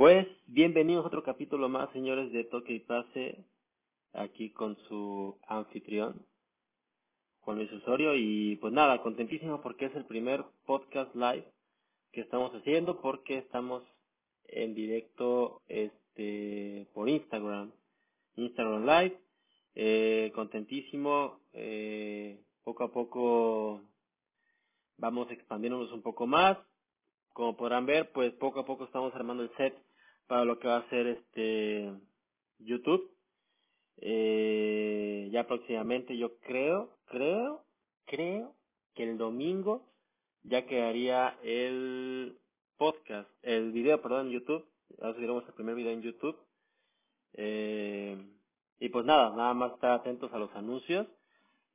[0.00, 3.44] Pues bienvenidos a otro capítulo más, señores, de Toque y Pase,
[4.14, 6.24] aquí con su anfitrión,
[7.40, 11.44] Juan Luis Osorio, y pues nada, contentísimo porque es el primer podcast live
[12.12, 13.82] que estamos haciendo, porque estamos
[14.44, 17.70] en directo este por Instagram,
[18.36, 19.20] Instagram Live,
[19.74, 23.82] eh, contentísimo, eh, poco a poco
[24.96, 26.56] vamos expandiéndonos un poco más,
[27.34, 29.74] como podrán ver, pues poco a poco estamos armando el set
[30.30, 31.92] para lo que va a ser este
[32.60, 33.10] YouTube.
[33.96, 37.64] Eh, ya próximamente yo creo, creo,
[38.04, 38.54] creo
[38.94, 39.88] que el domingo
[40.44, 42.38] ya quedaría el
[42.76, 44.64] podcast, el video, perdón, en YouTube.
[45.00, 46.38] Ya subiremos el primer video en YouTube.
[47.32, 48.16] Eh,
[48.78, 51.08] y pues nada, nada más estar atentos a los anuncios.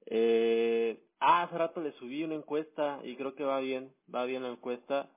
[0.06, 4.44] Eh, ah, hace rato le subí una encuesta y creo que va bien, va bien
[4.44, 5.10] la encuesta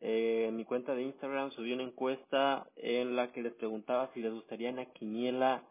[0.00, 4.20] eh, en mi cuenta de Instagram subí una encuesta en la que les preguntaba si
[4.20, 5.64] les gustaría una quiniela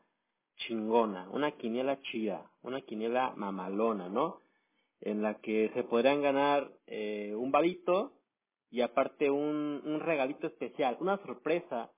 [0.57, 4.41] chingona, una quiniela chida, una quiniela mamalona, ¿no?
[4.99, 8.13] En la que se podrían ganar eh, un balito
[8.69, 11.91] y aparte un, un regalito especial, una sorpresa,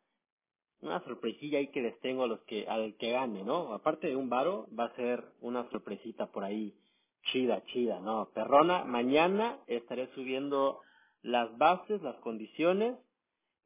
[0.81, 3.73] una sorpresilla ahí que les tengo a los que, al que gane, ¿no?
[3.73, 6.75] Aparte de un varo, va a ser una sorpresita por ahí,
[7.31, 8.29] chida, chida, ¿no?
[8.33, 10.81] Perrona, mañana estaré subiendo
[11.21, 12.97] las bases, las condiciones,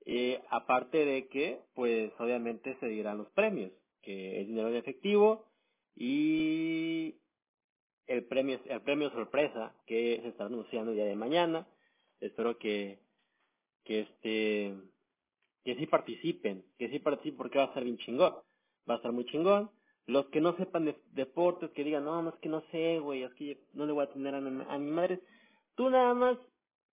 [0.06, 5.46] eh, aparte de que, pues obviamente se dirán los premios, que es dinero en efectivo
[5.96, 7.16] y
[8.08, 11.68] el premio, el premio sorpresa que se está anunciando el día de mañana.
[12.20, 13.00] Espero que,
[13.86, 14.76] que este,
[15.64, 18.36] que sí participen, que sí participen porque va a estar bien chingón,
[18.90, 19.72] va a estar muy chingón.
[20.06, 23.24] Los que no sepan de deportes, que digan, no, no es que no sé, güey,
[23.24, 25.22] es que no le voy a tener a a mi madre,
[25.76, 26.38] tú nada más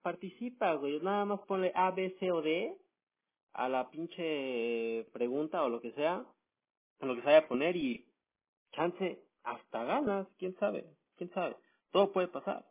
[0.03, 1.01] participa, güey.
[1.01, 2.77] Nada más ponle A, B, C o D
[3.53, 6.25] a la pinche pregunta o lo que sea,
[7.01, 8.07] lo que se vaya a poner y
[8.73, 10.85] chance hasta ganas, quién sabe,
[11.17, 11.57] quién sabe.
[11.91, 12.65] Todo puede pasar,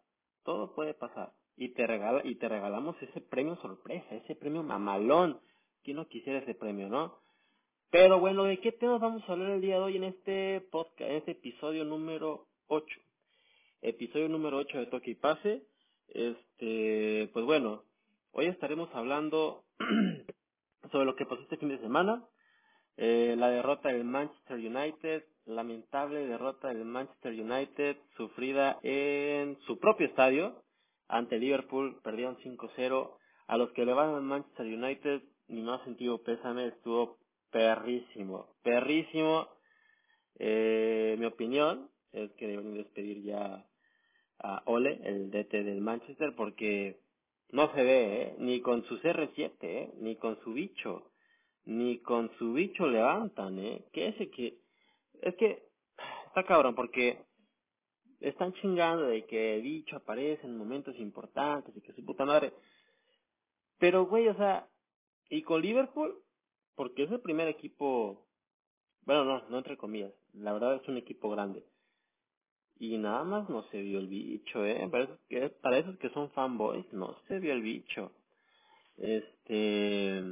[0.43, 1.33] todo puede pasar.
[1.57, 5.41] Y te regala, y te regalamos ese premio sorpresa, ese premio mamalón.
[5.83, 7.19] ¿Quién no quisiera ese premio, no?
[7.91, 11.09] Pero bueno, ¿de qué temas vamos a hablar el día de hoy en este podcast,
[11.09, 12.85] en este episodio número 8?
[13.81, 15.65] Episodio número 8 de Toque y Pase.
[16.13, 17.83] Este, pues bueno,
[18.31, 19.63] hoy estaremos hablando
[20.91, 22.25] sobre lo que pasó este fin de semana,
[22.97, 30.07] eh, la derrota del Manchester United, lamentable derrota del Manchester United sufrida en su propio
[30.07, 30.63] estadio
[31.07, 33.15] ante Liverpool, perdieron 5-0.
[33.47, 37.17] A los que le van al Manchester United, ni más sentido pésame, estuvo
[37.51, 39.47] perrísimo, perrísimo.
[40.37, 43.65] Eh, mi opinión es que deben despedir ya
[44.39, 46.99] a Ole, el DT del Manchester, porque
[47.51, 48.35] no se ve, ¿eh?
[48.39, 49.91] ni con su CR7, ¿eh?
[49.99, 51.11] ni con su bicho,
[51.65, 53.85] ni con su bicho levantan, ¿eh?
[53.91, 54.59] Que ese que,
[55.21, 55.63] es que
[56.27, 57.25] está cabrón, porque
[58.19, 62.53] están chingando de que bicho aparece en momentos importantes y que su puta madre.
[63.77, 64.67] Pero, güey, o sea,
[65.29, 66.21] y con Liverpool,
[66.75, 68.25] porque es el primer equipo,
[69.01, 71.63] bueno, no, no entre comillas, la verdad es un equipo grande
[72.79, 74.87] y nada más no se vio el bicho, ¿eh?
[74.89, 78.11] Para esos que, para esos que son fanboys, no se vio el bicho.
[78.97, 80.23] Este...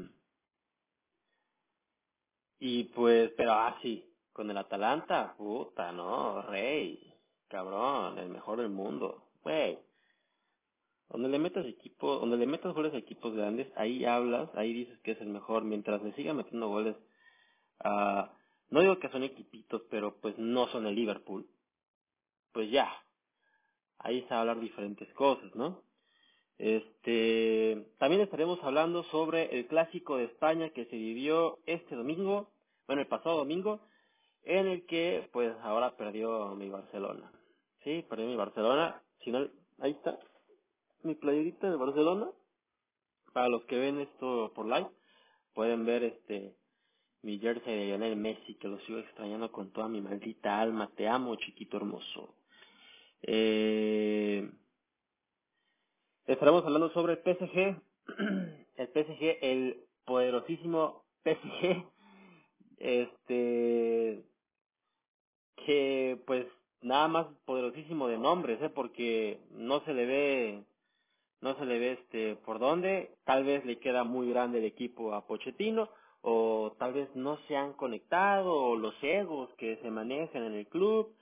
[2.60, 7.14] Y pues, pero así, ah, con el Atalanta, puta, no, rey,
[7.50, 9.78] cabrón, el mejor del mundo, güey.
[11.10, 15.00] Donde le metas equipo, donde le metas goles a equipos grandes, ahí hablas, ahí dices
[15.02, 16.96] que es el mejor, mientras le siga metiendo goles
[17.80, 18.34] a,
[18.70, 21.48] no digo que son equipitos, pero pues no son el Liverpool
[22.58, 22.92] pues ya,
[24.00, 25.84] ahí se va a hablar diferentes cosas, ¿no?
[26.58, 32.50] Este, también estaremos hablando sobre el clásico de España que se vivió este domingo,
[32.88, 33.80] bueno, el pasado domingo,
[34.42, 37.32] en el que, pues, ahora perdió mi Barcelona.
[37.84, 39.04] Sí, perdió mi Barcelona.
[39.24, 39.48] Si no,
[39.78, 40.18] ahí está,
[41.04, 42.28] mi playerita de Barcelona.
[43.34, 44.90] Para los que ven esto por live,
[45.54, 46.56] pueden ver este,
[47.22, 50.90] mi jersey de Lionel Messi, que lo sigo extrañando con toda mi maldita alma.
[50.96, 52.37] Te amo, chiquito hermoso.
[53.24, 54.50] Eh,
[56.26, 57.82] estaremos hablando sobre el PSG,
[58.76, 61.84] el PSG, el poderosísimo PSG,
[62.78, 64.24] este,
[65.66, 66.46] que pues
[66.82, 68.70] nada más poderosísimo de nombres, ¿eh?
[68.70, 70.64] porque no se le ve,
[71.42, 75.14] no se le ve este por dónde, tal vez le queda muy grande el equipo
[75.14, 75.90] a Pochettino,
[76.22, 80.68] o tal vez no se han conectado, o los egos que se manejan en el
[80.68, 81.16] club,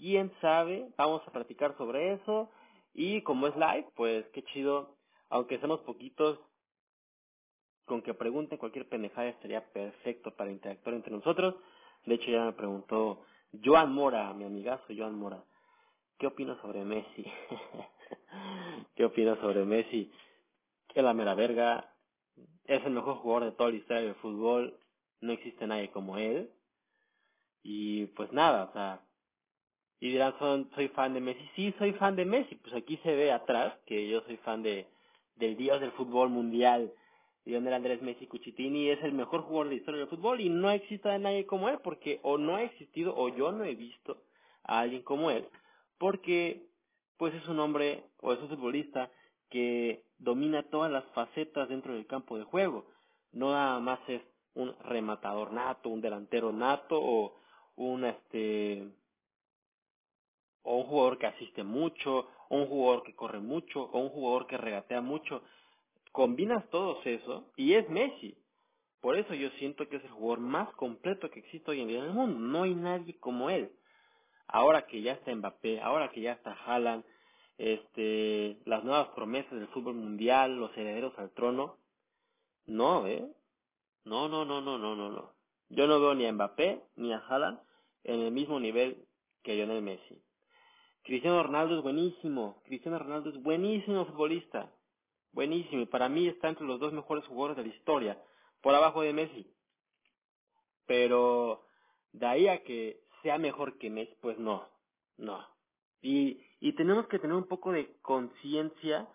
[0.00, 2.50] quién sabe, vamos a platicar sobre eso
[2.94, 4.96] y como es live, pues qué chido,
[5.28, 6.38] aunque seamos poquitos,
[7.84, 11.56] con que pregunten cualquier pendejada estaría perfecto para interactuar entre nosotros.
[12.06, 13.24] De hecho, ya me preguntó
[13.62, 15.44] Joan Mora, mi amigazo Joan Mora,
[16.18, 17.24] ¿qué opinas sobre Messi?
[18.94, 20.10] ¿Qué opinas sobre Messi?
[20.88, 21.92] Que la mera verga,
[22.64, 24.78] es el mejor jugador de toda la historia del fútbol,
[25.20, 26.50] no existe nadie como él.
[27.62, 29.02] Y pues nada, o sea,
[30.00, 31.46] y dirán, son, soy fan de Messi.
[31.54, 32.54] Sí, soy fan de Messi.
[32.56, 34.86] Pues aquí se ve atrás que yo soy fan de
[35.36, 36.92] del dios del fútbol mundial,
[37.46, 38.90] Lionel Andrés Messi Cuchitini.
[38.90, 41.78] Es el mejor jugador de la historia del fútbol y no existe nadie como él
[41.82, 44.22] porque o no ha existido o yo no he visto
[44.64, 45.46] a alguien como él.
[45.98, 46.66] Porque
[47.18, 49.10] pues es un hombre o es un futbolista
[49.50, 52.86] que domina todas las facetas dentro del campo de juego.
[53.32, 54.22] No nada más es
[54.54, 57.36] un rematador nato, un delantero nato o
[57.76, 58.90] un este
[60.62, 64.46] o un jugador que asiste mucho, o un jugador que corre mucho, o un jugador
[64.46, 65.42] que regatea mucho.
[66.12, 68.36] Combinas todo eso y es Messi.
[69.00, 71.98] Por eso yo siento que es el jugador más completo que existe hoy en día
[72.00, 72.38] en el mundo.
[72.38, 73.72] No hay nadie como él.
[74.46, 77.04] Ahora que ya está Mbappé, ahora que ya está Haaland,
[77.56, 81.76] este, las nuevas promesas del fútbol mundial, los herederos al trono,
[82.66, 83.26] no, ¿eh?
[84.04, 85.32] No, no, no, no, no, no, no.
[85.68, 87.60] Yo no veo ni a Mbappé ni a Haaland
[88.04, 89.06] en el mismo nivel
[89.42, 90.20] que Lionel Messi.
[91.02, 92.62] Cristiano Ronaldo es buenísimo.
[92.64, 94.72] Cristiano Ronaldo es buenísimo futbolista.
[95.32, 95.82] Buenísimo.
[95.82, 98.22] Y para mí está entre los dos mejores jugadores de la historia.
[98.60, 99.46] Por abajo de Messi.
[100.86, 101.64] Pero
[102.12, 104.68] de ahí a que sea mejor que Messi, pues no.
[105.16, 105.46] No.
[106.02, 109.08] Y, y tenemos que tener un poco de conciencia,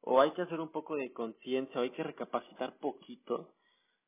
[0.00, 3.54] o hay que hacer un poco de conciencia, o hay que recapacitar poquito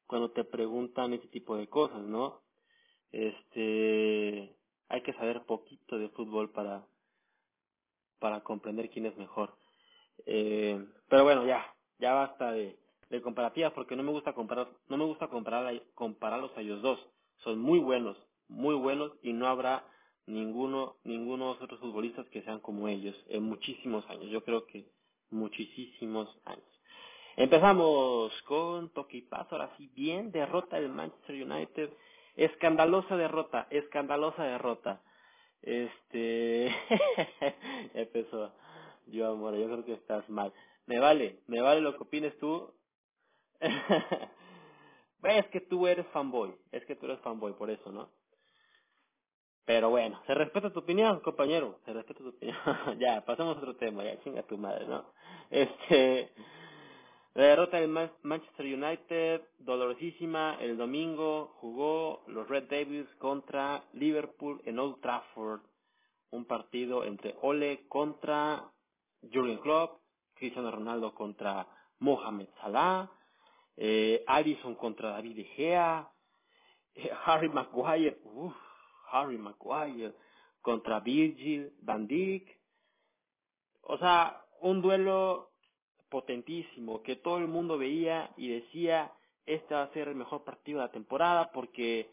[0.07, 2.43] cuando te preguntan ese tipo de cosas, ¿no?
[3.13, 4.57] Este,
[4.89, 6.87] hay que saber poquito de fútbol para,
[8.25, 9.55] para comprender quién es mejor.
[10.25, 11.63] Eh, pero bueno, ya,
[11.99, 12.79] ya basta de,
[13.11, 16.99] de comparativas porque no me gusta comparar, no me gusta comparar, compararlos a ellos dos.
[17.41, 18.17] Son muy buenos,
[18.49, 19.85] muy buenos y no habrá
[20.25, 24.31] ninguno, ninguno otros futbolistas que sean como ellos en muchísimos años.
[24.31, 24.89] Yo creo que
[25.29, 26.65] muchísimos años.
[27.37, 31.91] Empezamos con toque ahora sí, bien, derrota del Manchester United,
[32.37, 35.03] escandalosa derrota, escandalosa derrota.
[35.67, 36.67] Este,
[37.95, 38.53] empezó,
[39.07, 40.53] yo amor, yo creo que estás mal.
[40.87, 42.71] Me vale, me vale lo que opines tú.
[45.23, 48.11] es que tú eres fanboy, es que tú eres fanboy, por eso, ¿no?
[49.65, 52.59] Pero bueno, se respeta tu opinión, compañero, se respeta tu opinión.
[52.99, 55.07] ya, pasamos a otro tema, ya chinga tu madre, ¿no?
[55.51, 56.31] Este,
[57.35, 64.79] la derrota del Manchester United, dolorosísima, el domingo jugó los Red Devils contra Liverpool en
[64.79, 65.61] Old Trafford.
[66.31, 68.71] Un partido entre Ole contra
[69.33, 70.01] Jurgen Klopp,
[70.35, 71.67] Cristiano Ronaldo contra
[71.99, 73.11] Mohamed Salah,
[73.77, 74.25] eh,
[74.79, 76.09] contra David De Gea,
[76.95, 78.55] eh, Harry Maguire, uff,
[79.11, 80.15] Harry Maguire
[80.61, 82.49] contra Virgil van Dijk.
[83.83, 85.54] O sea, un duelo
[86.15, 89.11] potentísimo que todo el mundo veía y decía
[89.47, 92.09] este va a ser el mejor partido de la temporada porque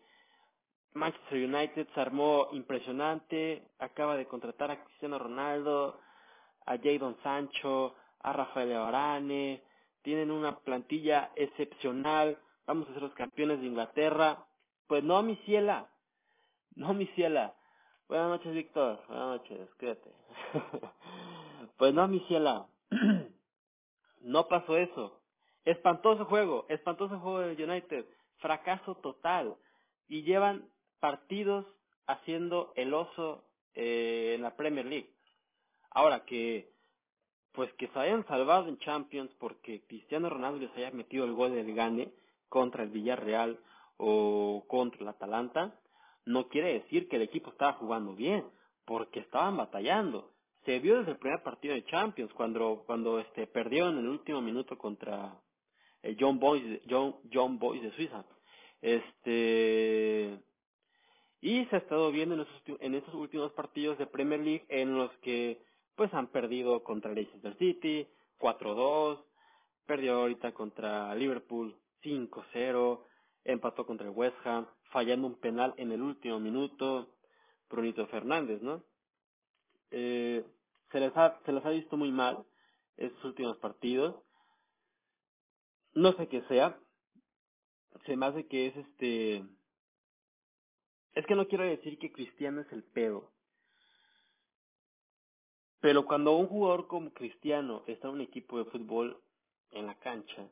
[0.94, 6.00] Manchester United se armó impresionante, acaba de contratar a Cristiano Ronaldo,
[6.66, 9.62] a Jadon Sancho, a Rafael Varane,
[10.02, 14.48] tienen una plantilla excepcional, vamos a ser los campeones de Inglaterra.
[14.88, 15.92] Pues no, mi ciela,
[16.76, 17.54] no, mi ciela.
[18.08, 19.00] Buenas noches, Víctor.
[19.08, 20.12] Buenas noches, quédate.
[21.78, 22.66] pues no, mi ciela.
[24.22, 25.22] No pasó eso.
[25.66, 28.06] Espantoso juego, espantoso juego de United,
[28.38, 29.56] fracaso total.
[30.08, 31.66] Y llevan partidos
[32.08, 35.14] haciendo el oso eh, en la Premier League.
[35.90, 36.74] Ahora que,
[37.54, 41.54] pues que se hayan salvado en Champions porque Cristiano Ronaldo les haya metido el gol
[41.54, 42.12] del gane
[42.50, 43.60] contra el Villarreal
[43.98, 45.80] o contra el Atalanta,
[46.26, 48.46] no quiere decir que el equipo estaba jugando bien,
[48.86, 50.32] porque estaban batallando
[50.66, 54.42] se vio desde el primer partido de Champions cuando cuando este perdieron en el último
[54.42, 55.40] minuto contra
[56.04, 58.26] eh, John Boys John John Boys de Suiza.
[58.82, 60.40] Este
[61.42, 64.96] y se ha estado viendo en estos, en estos últimos partidos de Premier League en
[64.96, 65.60] los que
[65.96, 68.08] pues han perdido contra Leicester City
[68.40, 69.20] 4-2
[69.86, 73.04] perdió ahorita contra Liverpool 5-0
[73.46, 77.10] empató contra el West Ham fallando un penal en el último minuto
[77.70, 78.84] Brunito Fernández no
[79.92, 80.46] eh,
[80.92, 82.46] se les ha se les ha visto muy mal
[82.98, 84.16] estos últimos partidos
[85.94, 86.78] no sé qué sea
[88.06, 89.46] se me hace que es este
[91.14, 93.32] es que no quiero decir que Cristiano es el pedo
[95.80, 99.22] pero cuando un jugador como Cristiano está en un equipo de fútbol
[99.72, 100.50] en la cancha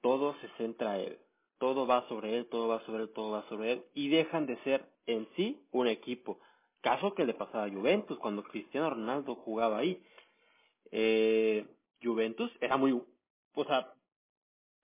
[0.00, 1.18] todo se centra a él.
[1.58, 3.84] Todo va sobre él, todo va sobre él, todo va sobre él.
[3.94, 6.38] Y dejan de ser en sí un equipo.
[6.80, 10.02] Caso que le pasaba a Juventus cuando Cristiano Ronaldo jugaba ahí.
[10.90, 11.66] Eh,
[12.02, 13.92] Juventus era muy, o sea,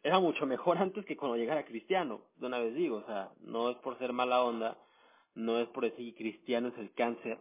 [0.02, 3.70] era mucho mejor antes que cuando llegara Cristiano, de una vez digo, o sea, no
[3.70, 4.76] es por ser mala onda,
[5.34, 7.38] no es por decir Cristiano es el cáncer,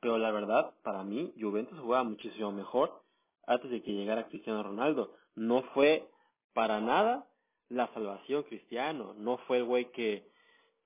[0.00, 3.02] pero la verdad, para mí, Juventus jugaba muchísimo mejor
[3.46, 5.14] antes de que llegara Cristiano Ronaldo.
[5.34, 6.10] No fue
[6.52, 7.26] para nada
[7.70, 10.28] la salvación Cristiano, no fue el güey que,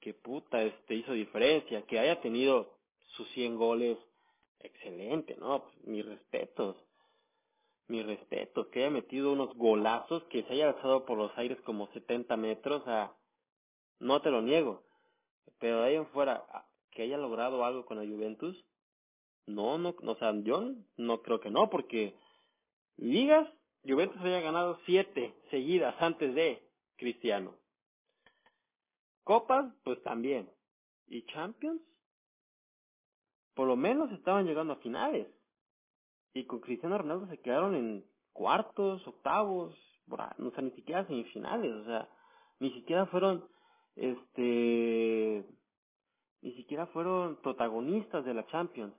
[0.00, 2.77] que puta, este, hizo diferencia, que haya tenido
[3.08, 3.98] sus 100 goles,
[4.60, 5.62] excelente, ¿no?
[5.62, 6.76] Pues, mis respetos
[7.88, 11.88] mi respeto, que haya metido unos golazos, que se haya alzado por los aires como
[11.88, 13.12] 70 metros, sea,
[13.98, 14.84] no te lo niego.
[15.58, 16.44] Pero de ahí en fuera,
[16.90, 18.62] que haya logrado algo con la Juventus,
[19.46, 22.14] no, no, o sea, yo no creo que no, porque
[22.98, 23.48] ligas,
[23.86, 26.62] Juventus haya ganado siete seguidas antes de
[26.96, 27.54] Cristiano.
[29.24, 30.50] Copas, pues también.
[31.06, 31.80] Y Champions,
[33.58, 35.26] por lo menos estaban llegando a finales
[36.32, 39.74] y con Cristiano Ronaldo se quedaron en cuartos, octavos,
[40.38, 42.08] no sé, ni siquiera semifinales, o sea,
[42.60, 43.44] ni siquiera fueron,
[43.96, 45.44] este,
[46.40, 48.94] ni siquiera fueron protagonistas de la Champions.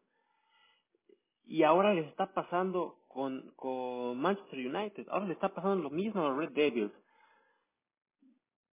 [1.45, 6.19] Y ahora les está pasando con, con Manchester United, ahora le está pasando lo mismo
[6.19, 6.93] a los Red Devils.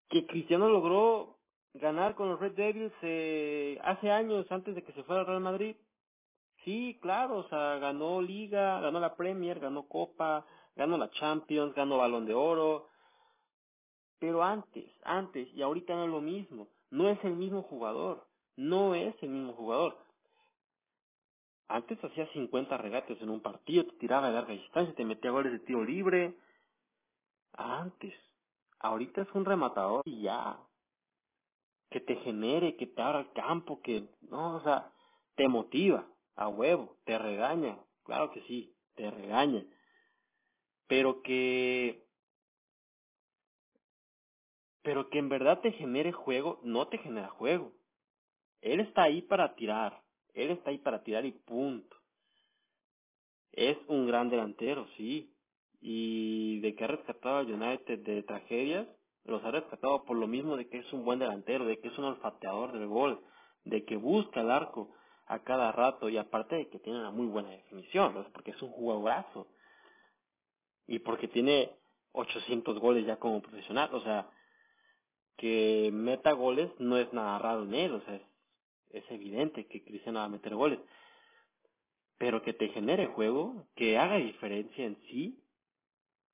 [0.09, 1.34] Que Cristiano logró
[1.75, 5.41] ganar con los Red Devils eh, hace años antes de que se fuera al Real
[5.41, 5.75] Madrid
[6.65, 11.97] Sí, claro, o sea, ganó Liga, ganó la Premier, ganó Copa, ganó la Champions, ganó
[11.97, 12.89] Balón de Oro.
[14.17, 16.67] Pero antes, antes, y ahorita no es lo mismo.
[16.89, 18.25] No es el mismo jugador.
[18.55, 19.95] No es el mismo jugador.
[21.67, 25.51] Antes hacía 50 regates en un partido, te tiraba de larga distancia, te metía goles
[25.51, 26.35] de tiro libre.
[27.53, 28.15] Antes.
[28.79, 30.57] Ahorita es un rematador y ya.
[31.95, 34.91] Que te genere, que te abra el campo, que, no, o sea,
[35.35, 39.63] te motiva a huevo, te regaña, claro que sí, te regaña,
[40.87, 42.03] pero que
[44.81, 47.71] pero que en verdad te genere juego, no te genera juego.
[48.59, 51.95] Él está ahí para tirar, él está ahí para tirar y punto.
[53.53, 55.33] Es un gran delantero, sí.
[55.79, 58.85] Y de que ha rescatado a United de tragedias,
[59.25, 61.97] los ha rescatado por lo mismo de que es un buen delantero, de que es
[61.97, 63.21] un olfateador del gol,
[63.63, 64.95] de que busca el arco,
[65.27, 68.69] a cada rato y aparte de que tiene una muy buena definición, porque es un
[68.69, 69.47] jugadorazo.
[70.87, 71.71] Y porque tiene
[72.11, 74.29] 800 goles ya como profesional, o sea,
[75.35, 78.21] que meta goles no es nada raro en él, o sea, es,
[78.91, 80.79] es evidente que Cristiano va a meter goles,
[82.17, 85.43] pero que te genere juego, que haga diferencia en sí,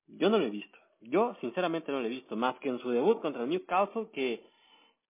[0.06, 0.78] yo no lo he visto.
[1.02, 4.52] Yo sinceramente no lo he visto, más que en su debut contra el Newcastle, que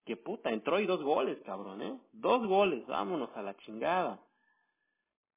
[0.05, 1.97] que puta, entró y dos goles, cabrón, ¿eh?
[2.11, 4.19] Dos goles, vámonos a la chingada.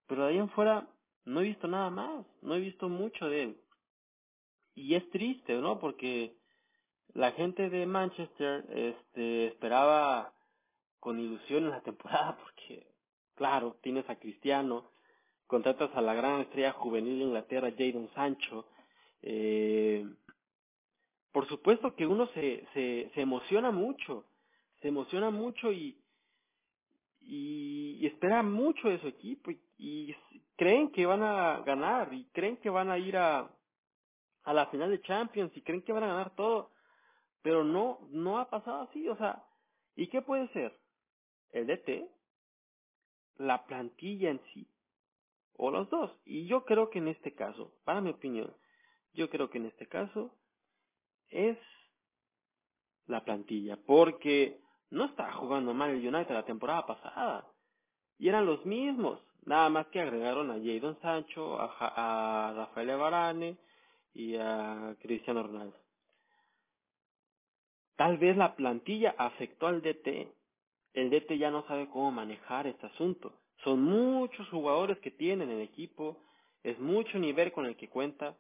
[0.07, 0.89] Pero de ahí en fuera
[1.25, 3.61] no he visto nada más, no he visto mucho de él.
[4.75, 5.79] Y es triste, ¿no?
[5.79, 6.37] Porque
[7.15, 10.33] la gente de Manchester este, esperaba
[11.01, 12.87] con ilusión en la temporada porque,
[13.37, 14.91] claro, tienes a Cristiano,
[15.47, 18.67] contratas a la gran estrella juvenil de Inglaterra, Jadon Sancho.
[19.23, 20.07] Eh,
[21.37, 24.25] por supuesto que uno se, se, se emociona mucho
[24.81, 26.03] se emociona mucho y,
[27.21, 30.17] y, espera mucho de su equipo y,
[30.57, 33.51] creen que van a ganar y creen que van a ir a,
[34.45, 36.71] a la final de Champions y creen que van a ganar todo,
[37.43, 39.45] pero no, no ha pasado así, o sea,
[39.95, 40.75] ¿y qué puede ser?
[41.51, 42.09] ¿El DT?
[43.37, 44.67] ¿La plantilla en sí?
[45.59, 46.19] ¿O los dos?
[46.25, 48.57] Y yo creo que en este caso, para mi opinión,
[49.13, 50.35] yo creo que en este caso
[51.31, 51.59] es
[53.07, 57.47] la plantilla, porque no estaba jugando mal el United la temporada pasada.
[58.19, 59.21] Y eran los mismos.
[59.45, 63.57] Nada más que agregaron a Jadon Sancho, a, a Rafael Varane
[64.15, 65.77] y a Cristiano Ronaldo.
[67.97, 70.29] Tal vez la plantilla afectó al DT.
[70.95, 73.33] El DT ya no sabe cómo manejar este asunto.
[73.65, 76.19] Son muchos jugadores que tienen el equipo,
[76.63, 78.37] es mucho nivel con el que cuenta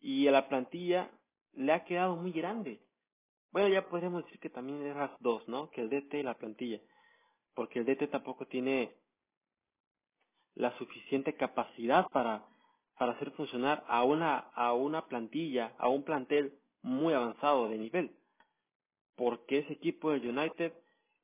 [0.00, 1.10] y la plantilla
[1.56, 2.80] le ha quedado muy grande.
[3.50, 5.70] Bueno, ya podríamos decir que también es las dos, ¿no?
[5.70, 6.80] Que el DT y la plantilla.
[7.54, 8.94] Porque el DT tampoco tiene
[10.54, 12.44] la suficiente capacidad para,
[12.98, 18.10] para hacer funcionar a una, a una plantilla, a un plantel muy avanzado de nivel.
[19.16, 20.72] Porque ese equipo del United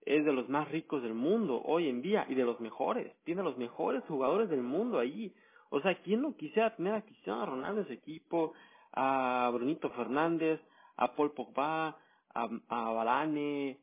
[0.04, 3.14] es de los más ricos del mundo hoy en día y de los mejores.
[3.24, 5.34] Tiene los mejores jugadores del mundo allí.
[5.70, 8.52] O sea, ¿quién no quisiera tener a Cristiano Ronaldo en ese equipo?
[8.92, 10.60] A Brunito Fernández,
[10.96, 11.96] a Paul Pogba,
[12.34, 13.78] a, Varane,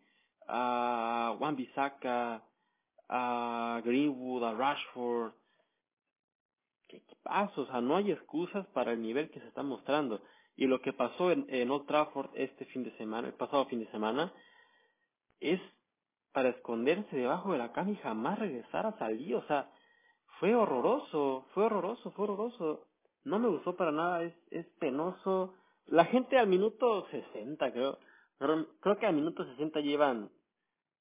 [0.47, 2.43] a Juan Bisaca,
[3.07, 5.33] a Greenwood, a Rashford.
[6.87, 7.61] ¿Qué pasa?
[7.61, 10.21] O sea, no hay excusas para el nivel que se está mostrando.
[10.55, 13.79] Y lo que pasó en, en Old Trafford este fin de semana, el pasado fin
[13.79, 14.33] de semana,
[15.39, 15.61] es
[16.33, 19.35] para esconderse debajo de la cama y jamás regresar a salir.
[19.35, 19.69] O sea,
[20.39, 22.88] fue horroroso, fue horroroso, fue horroroso.
[23.23, 25.55] No me gustó para nada, es, es penoso.
[25.85, 27.99] La gente al minuto 60, creo,
[28.79, 30.31] creo que al minuto 60 llevan,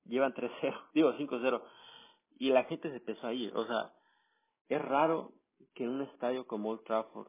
[0.05, 0.51] llevan 3-0,
[0.95, 1.63] digo 5-0,
[2.39, 3.55] y la gente se empezó a ir.
[3.57, 3.93] O sea,
[4.69, 5.33] es raro
[5.75, 7.29] que en un estadio como Old Trafford,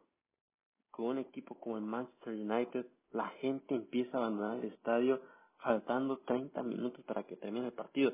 [0.91, 5.21] con un equipo como el Manchester United, la gente empieza a abandonar el estadio
[5.57, 8.13] faltando 30 minutos para que termine el partido.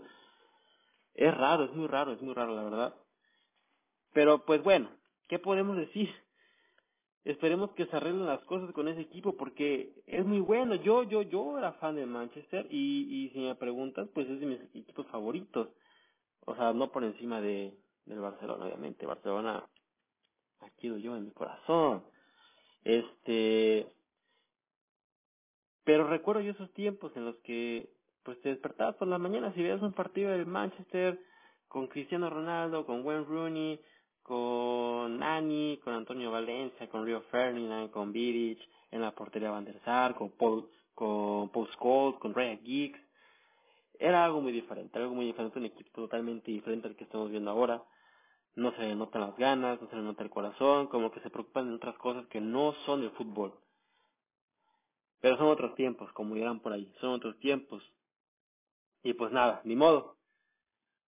[1.13, 2.95] Es raro, es muy raro, es muy raro la verdad.
[4.13, 4.89] Pero pues bueno,
[5.27, 6.09] ¿qué podemos decir?
[7.25, 10.75] Esperemos que se arreglen las cosas con ese equipo porque es muy bueno.
[10.75, 14.45] Yo, yo, yo era fan de Manchester y, y si me preguntas, pues es de
[14.45, 15.69] mis equipos favoritos.
[16.45, 17.73] O sea, no por encima de
[18.05, 19.05] del Barcelona, obviamente.
[19.05, 19.67] Barcelona,
[20.61, 22.03] aquí doy yo en mi corazón.
[22.83, 23.91] Este,
[25.83, 27.89] pero recuerdo yo esos tiempos en los que
[28.23, 31.19] pues te despertabas por la mañana si veías un partido del Manchester
[31.67, 33.81] con Cristiano Ronaldo, con Wayne Rooney,
[34.23, 34.74] con
[35.09, 38.59] Nani, con Antonio Valencia, con Rio Ferdinand, con Vidic,
[38.91, 42.99] en la portería Van der Sar, con Paul, con Paul Scholes, con Ryan Giggs.
[43.99, 47.51] Era algo muy diferente, algo muy diferente, un equipo totalmente diferente al que estamos viendo
[47.51, 47.83] ahora.
[48.55, 51.29] No se le notan las ganas, no se le nota el corazón, como que se
[51.29, 53.53] preocupan de otras cosas que no son el fútbol.
[55.21, 57.83] Pero son otros tiempos, como dirán por ahí, son otros tiempos.
[59.03, 60.17] Y pues nada, ni modo.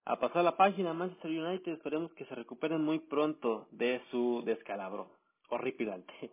[0.10, 5.12] A pasar la página Manchester United, esperemos que se recuperen muy pronto de su descalabro.
[5.50, 6.14] Horripilante.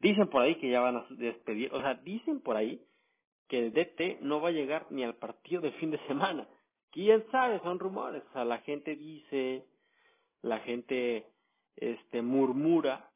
[0.00, 2.82] Dicen por ahí que ya van a despedir, o sea, dicen por ahí
[3.48, 6.46] que el DT no va a llegar ni al partido de fin de semana.
[6.90, 7.58] ¿Quién sabe?
[7.60, 8.22] Son rumores.
[8.28, 9.64] O sea, la gente dice,
[10.42, 11.26] la gente
[11.76, 13.10] este murmura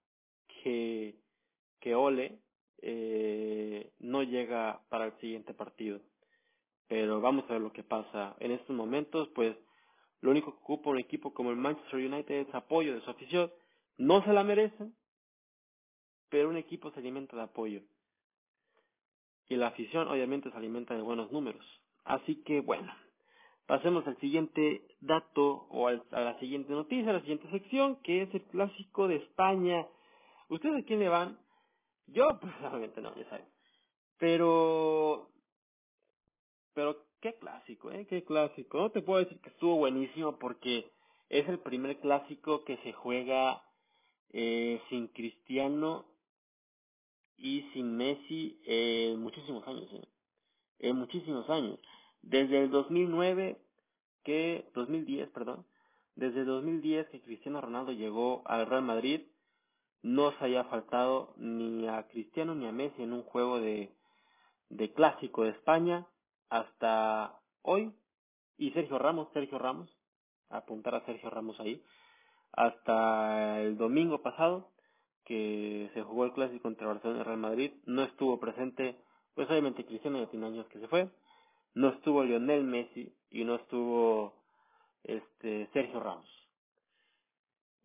[0.63, 1.15] que,
[1.81, 2.39] que Ole
[2.81, 6.01] eh, no llega para el siguiente partido.
[6.89, 8.35] Pero vamos a ver lo que pasa.
[8.41, 9.57] En estos momentos, pues,
[10.25, 13.53] lo único que ocupa un equipo como el Manchester United es apoyo de su afición.
[13.99, 14.97] No se la merecen,
[16.31, 17.83] pero un equipo se alimenta de apoyo.
[19.51, 21.63] Y la afición obviamente se alimenta de buenos números.
[22.05, 22.91] Así que bueno,
[23.67, 28.35] pasemos al siguiente dato o a la siguiente noticia, a la siguiente sección, que es
[28.35, 29.87] el clásico de España.
[30.49, 31.39] ¿Ustedes a quién le van?
[32.07, 33.47] Yo personalmente no, ya saben.
[34.17, 35.29] Pero,
[36.73, 38.79] pero qué clásico, eh, qué clásico.
[38.79, 40.93] No te puedo decir que estuvo buenísimo porque
[41.31, 43.63] es el primer clásico que se juega
[44.31, 46.05] eh, sin Cristiano
[47.39, 50.07] y sin Messi en muchísimos años, eh.
[50.81, 51.79] en muchísimos años.
[52.21, 53.59] Desde el 2009,
[54.23, 55.65] que, 2010, perdón,
[56.17, 59.23] desde el 2010 que Cristiano Ronaldo llegó al Real Madrid,
[60.03, 63.95] no se haya faltado ni a Cristiano ni a Messi en un juego de,
[64.69, 66.07] de clásico de España
[66.49, 67.93] hasta hoy.
[68.57, 69.91] Y Sergio Ramos, Sergio Ramos,
[70.49, 71.83] apuntar a Sergio Ramos ahí,
[72.53, 74.71] hasta el domingo pasado,
[75.25, 78.97] que se jugó el clásico entre Barcelona y Real Madrid, no estuvo presente,
[79.35, 81.11] pues obviamente Cristiano ya tiene años que se fue,
[81.75, 84.35] no estuvo Lionel Messi y no estuvo
[85.03, 86.35] este Sergio Ramos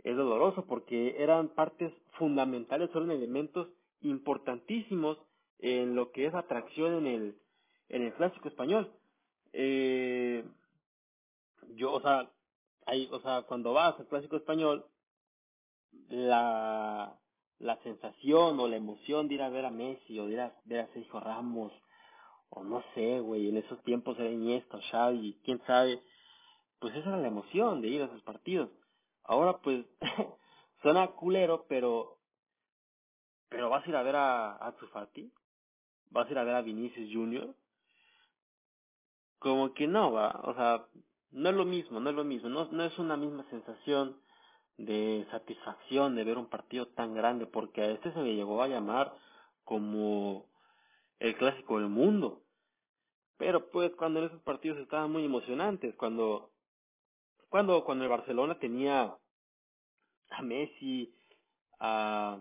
[0.03, 3.67] es doloroso porque eran partes fundamentales, son elementos
[4.01, 5.17] importantísimos
[5.59, 7.37] en lo que es atracción en el,
[7.89, 8.91] en el clásico español.
[9.53, 10.45] Eh,
[11.75, 12.29] yo, o sea,
[12.85, 14.85] hay, o sea, cuando vas al clásico español,
[16.09, 17.19] la,
[17.59, 20.53] la sensación o la emoción de ir a ver a Messi o de ir a
[20.65, 21.73] ver a Sergio Ramos,
[22.49, 26.01] o no sé, güey, en esos tiempos era Iniesta, Xavi, quién sabe,
[26.79, 28.69] pues esa era la emoción de ir a esos partidos
[29.29, 29.85] Ahora pues
[30.81, 32.17] suena culero, pero
[33.47, 35.31] pero vas a ir a ver a, a Tsufati,
[36.09, 37.55] vas a ir a ver a Vinicius Junior,
[39.39, 40.85] como que no va, o sea,
[41.31, 44.19] no es lo mismo, no es lo mismo, no, no es una misma sensación
[44.77, 48.67] de satisfacción de ver un partido tan grande, porque a este se le llegó a
[48.67, 49.13] llamar
[49.63, 50.45] como
[51.19, 52.43] el clásico del mundo.
[53.37, 56.51] Pero pues cuando en esos partidos estaban muy emocionantes, cuando
[57.49, 59.17] cuando cuando el Barcelona tenía
[60.29, 61.13] a Messi,
[61.79, 62.39] a,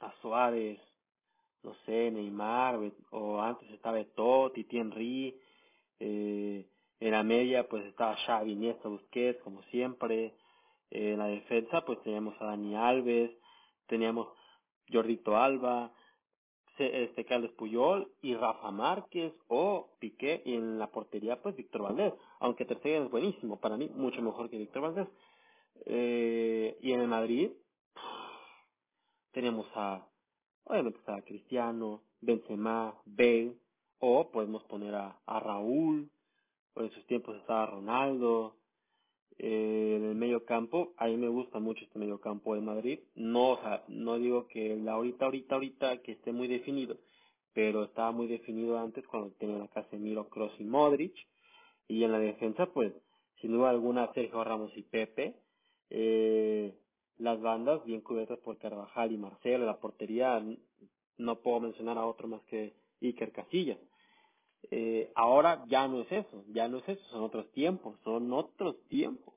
[0.00, 0.80] a Suárez,
[1.62, 2.78] no sé, Neymar,
[3.10, 5.38] o antes estaba Totti, Thierry,
[5.98, 6.66] eh,
[7.00, 10.34] en la media pues estaba Xavi, Iniesta, Busquets, como siempre,
[10.90, 13.30] en la defensa pues teníamos a Dani Alves,
[13.86, 14.28] teníamos
[14.90, 15.92] Jordito Alba,
[16.78, 22.14] este Carlos Puyol y Rafa Márquez o Piqué y en la portería pues Víctor Valdés,
[22.38, 25.08] aunque Ter Stegen es buenísimo, para mí mucho mejor que Víctor Valdés.
[25.86, 27.50] Eh, y en el Madrid
[29.32, 30.06] tenemos a,
[30.70, 33.56] obviamente está Cristiano, Benzema, Bale,
[33.98, 36.08] o podemos poner a, Raúl,
[36.74, 38.56] o en sus tiempos estaba Ronaldo,
[39.38, 43.00] eh, en el medio campo, a mí me gusta mucho este medio campo de Madrid.
[43.14, 46.98] No, o sea, no digo que la ahorita, ahorita, ahorita que esté muy definido,
[47.52, 51.14] pero estaba muy definido antes cuando tenía a Casemiro, Cross y Modric.
[51.88, 52.92] Y en la defensa, pues,
[53.40, 55.34] sin duda alguna, Sergio Ramos y Pepe.
[55.88, 56.49] Eh,
[57.32, 59.66] las bandas bien cubiertas por Carvajal y Marcelo.
[59.66, 60.42] La portería,
[61.18, 63.78] no puedo mencionar a otro más que Iker Casillas.
[64.70, 68.76] Eh, ahora ya no es eso, ya no es eso, son otros tiempos, son otros
[68.88, 69.34] tiempos.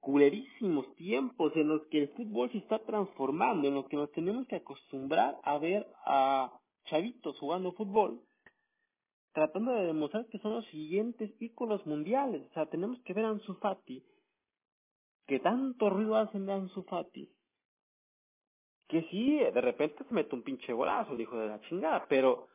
[0.00, 4.46] Culerísimos tiempos en los que el fútbol se está transformando, en los que nos tenemos
[4.46, 6.52] que acostumbrar a ver a
[6.84, 8.22] chavitos jugando fútbol,
[9.32, 12.46] tratando de demostrar que son los siguientes íconos mundiales.
[12.50, 14.04] O sea, tenemos que ver a Ansu Fati,
[15.28, 17.30] que tanto ruido hacen de Ansu Fati,
[18.88, 22.48] que sí, de repente se mete un pinche golazo, el hijo de la chingada, pero,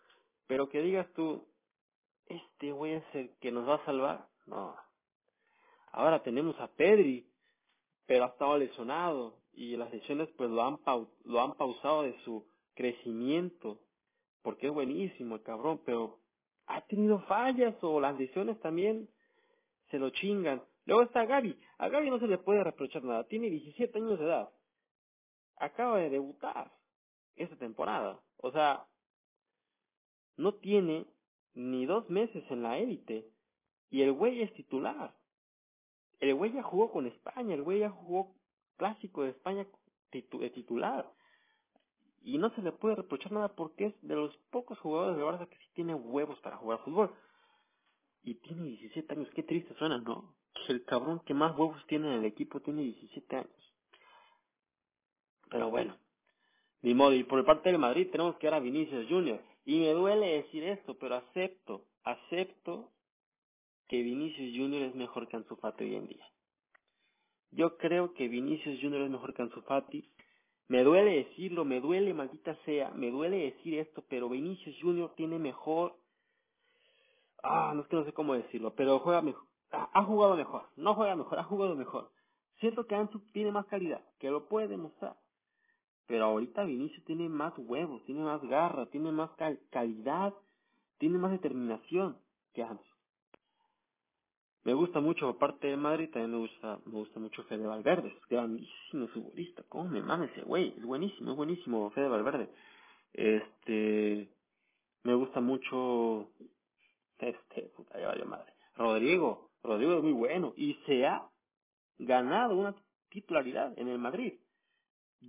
[0.47, 1.47] pero que digas tú,
[2.25, 4.27] este güey es el que nos va a salvar.
[4.47, 4.75] No.
[5.91, 7.29] Ahora tenemos a Pedri,
[8.07, 10.79] pero ha estado lesionado y las lesiones pues lo han,
[11.25, 13.81] lo han pausado de su crecimiento,
[14.41, 16.17] porque es buenísimo el cabrón, pero
[16.65, 19.07] ha tenido fallas o las lesiones también
[19.91, 20.63] se lo chingan.
[20.85, 24.25] Luego está Gaby, a Gaby no se le puede reprochar nada, tiene 17 años de
[24.25, 24.49] edad,
[25.57, 26.71] acaba de debutar
[27.35, 28.85] esta temporada, o sea,
[30.37, 31.05] no tiene
[31.53, 33.27] ni dos meses en la élite.
[33.89, 35.15] Y el güey es titular.
[36.19, 38.35] El güey ya jugó con España, el güey ya jugó
[38.77, 39.67] clásico de España
[40.11, 41.11] de titular.
[42.21, 45.49] Y no se le puede reprochar nada porque es de los pocos jugadores de Barça
[45.49, 47.13] que sí tiene huevos para jugar fútbol.
[48.23, 50.33] Y tiene 17 años, qué triste suena, ¿no?
[50.69, 53.73] El cabrón que más huevos tiene en el equipo tiene 17 años.
[55.49, 55.97] Pero bueno,
[56.81, 57.13] ni modo.
[57.13, 59.41] Y por parte del Madrid tenemos que ver a Vinicius Junior.
[59.65, 62.91] Y me duele decir esto, pero acepto, acepto
[63.87, 66.25] que Vinicius Junior es mejor que Ansu Fati hoy en día.
[67.51, 70.09] Yo creo que Vinicius Junior es mejor que Ansu Fati.
[70.67, 75.37] Me duele decirlo, me duele, maldita sea, me duele decir esto, pero Vinicius Junior tiene
[75.37, 75.95] mejor...
[77.43, 79.52] Ah, no es que no sé cómo decirlo, pero juega mejor.
[79.73, 82.11] Ha jugado mejor, no juega mejor, ha jugado mejor.
[82.59, 85.17] Siento que Ansu tiene más calidad, que lo puede demostrar.
[86.05, 89.31] Pero ahorita Vinicius tiene más huevos, tiene más garra, tiene más
[89.71, 90.33] calidad,
[90.99, 92.17] tiene más determinación
[92.53, 92.93] que Ansu.
[94.63, 98.27] Me gusta mucho, aparte de Madrid, también me gusta, me gusta mucho Fede Valverde, es
[98.29, 102.49] grandísimo futbolista, cómo me mama ese güey, es buenísimo, es buenísimo Fede Valverde.
[103.11, 104.29] Este,
[105.03, 106.29] me gusta mucho,
[107.17, 108.53] este, puta, ya vaya madre.
[108.77, 111.27] Rodrigo, Rodrigo es muy bueno y se ha
[111.97, 112.75] ganado una
[113.09, 114.33] titularidad en el Madrid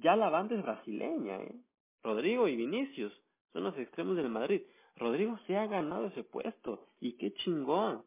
[0.02, 1.54] ya la banda es brasileña, ¿eh?
[2.02, 3.12] Rodrigo y Vinicius
[3.52, 4.62] son los extremos del Madrid.
[4.96, 6.88] Rodrigo se ha ganado ese puesto.
[7.00, 8.04] Y qué chingón.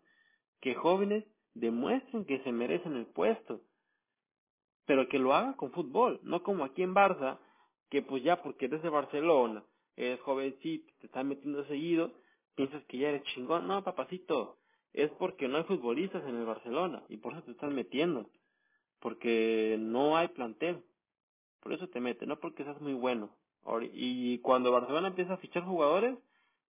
[0.62, 3.62] Que jóvenes demuestren que se merecen el puesto.
[4.86, 7.40] Pero que lo hagan con fútbol, no como aquí en Barça,
[7.90, 9.64] que pues ya porque eres de Barcelona,
[9.96, 12.14] eres jovencito, te están metiendo seguido,
[12.56, 13.68] piensas que ya eres chingón.
[13.68, 14.58] No, papacito,
[14.98, 18.32] es porque no hay futbolistas en el Barcelona y por eso te están metiendo.
[19.00, 20.84] Porque no hay plantel.
[21.60, 23.30] Por eso te mete, no porque seas muy bueno.
[23.94, 26.18] Y cuando Barcelona empieza a fichar jugadores,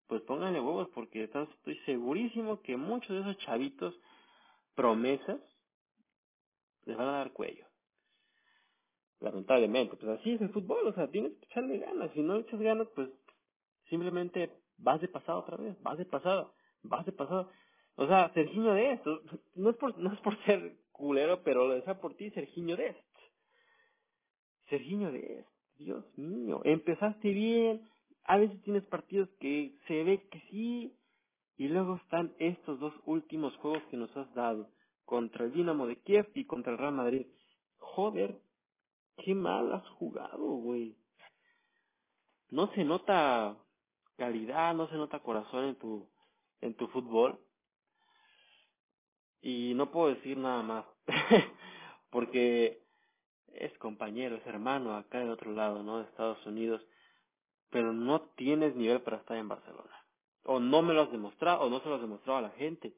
[0.08, 3.98] pues pónganle huevos porque estoy segurísimo que muchos de esos chavitos
[4.76, 5.40] promesas
[6.84, 7.66] les van a dar cuello.
[9.22, 12.12] Lamentablemente, pues así es el fútbol, o sea, tienes que echarle ganas.
[12.14, 13.10] Si no echas ganas, pues
[13.90, 17.50] simplemente vas de pasado otra vez, vas de pasado, vas de pasado.
[17.98, 19.22] O sea, Serginho de esto,
[19.56, 22.90] no es por, no es por ser culero, pero lo desea por ti, Serginho de
[22.90, 23.20] esto.
[24.70, 25.46] Serginho de
[25.78, 27.82] Dios mío, empezaste bien,
[28.24, 30.96] a veces tienes partidos que se ve que sí,
[31.58, 34.70] y luego están estos dos últimos juegos que nos has dado,
[35.04, 37.26] contra el Dinamo de Kiev y contra el Real Madrid.
[37.78, 38.40] Joder,
[39.18, 40.96] qué mal has jugado, güey.
[42.50, 43.58] No se nota
[44.18, 46.08] calidad, no se nota corazón en tu,
[46.62, 47.40] en tu fútbol.
[49.42, 50.86] Y no puedo decir nada más.
[52.10, 52.82] Porque
[53.54, 56.00] es compañero, es hermano acá del otro lado, ¿no?
[56.00, 56.82] De Estados Unidos,
[57.70, 59.94] pero no tienes nivel para estar en Barcelona.
[60.44, 62.94] O no me lo has demostrado, o no se lo has demostrado a la gente,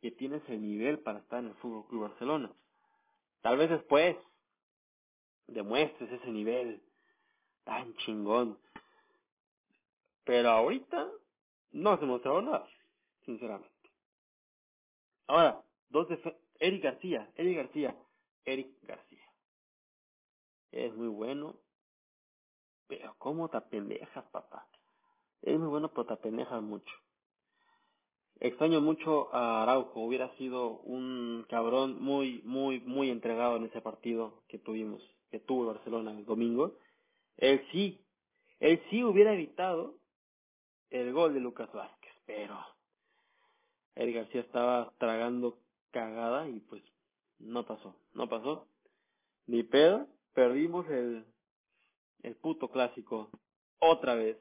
[0.00, 2.50] que tienes el nivel para estar en el Fútbol Club Barcelona.
[3.42, 4.16] Tal vez después
[5.46, 6.82] demuestres ese nivel
[7.64, 8.58] tan chingón.
[10.24, 11.08] Pero ahorita
[11.72, 12.68] no se mostrado nada,
[13.24, 13.74] sinceramente.
[15.26, 16.08] Ahora, dos
[16.60, 17.96] Eric García, Eric García,
[18.44, 19.24] Eric García.
[20.70, 21.56] Es muy bueno,
[22.86, 24.66] pero cómo te pendejas, papá.
[25.42, 26.92] Es muy bueno, pero te pendejas mucho.
[28.40, 34.42] Extraño mucho a Araujo, hubiera sido un cabrón muy, muy, muy entregado en ese partido
[34.48, 36.76] que tuvimos, que tuvo el Barcelona el domingo.
[37.36, 38.04] Él sí,
[38.60, 39.96] él sí hubiera evitado
[40.90, 42.58] el gol de Lucas Vázquez, pero
[43.96, 45.58] el García estaba tragando
[45.90, 46.82] cagada y pues
[47.38, 48.66] no pasó, no pasó.
[49.46, 51.24] Ni pedo, perdimos el,
[52.22, 53.30] el puto clásico
[53.78, 54.36] otra vez.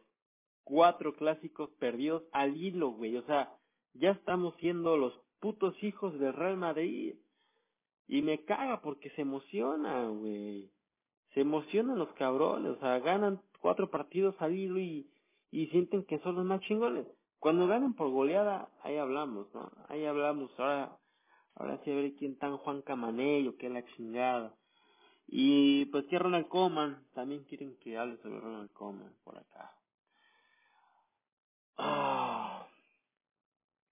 [0.64, 3.16] Cuatro clásicos perdidos al hilo, güey.
[3.18, 3.56] O sea,
[3.94, 7.16] ya estamos siendo los putos hijos del Real Madrid.
[8.08, 10.70] Y me caga porque se emociona, güey.
[11.34, 12.72] Se emocionan los cabrones.
[12.72, 15.10] O sea, ganan cuatro partidos al hilo y,
[15.52, 17.08] y sienten que son los más chingones.
[17.40, 19.72] Cuando ganan por goleada, ahí hablamos, ¿no?
[19.88, 20.52] Ahí hablamos.
[20.60, 20.98] Ahora,
[21.58, 24.56] ahora sí a ver quién tan Juan Camanello, que la chingada.
[25.28, 29.74] Y pues que Ronald Koeman, también quieren que hable sobre Ronald Koeman por acá.
[31.78, 32.68] Ah,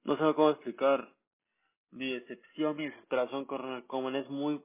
[0.04, 1.14] no sé cómo explicar
[1.92, 4.16] mi decepción, mi desesperación con Ronald Koeman.
[4.16, 4.62] Es muy...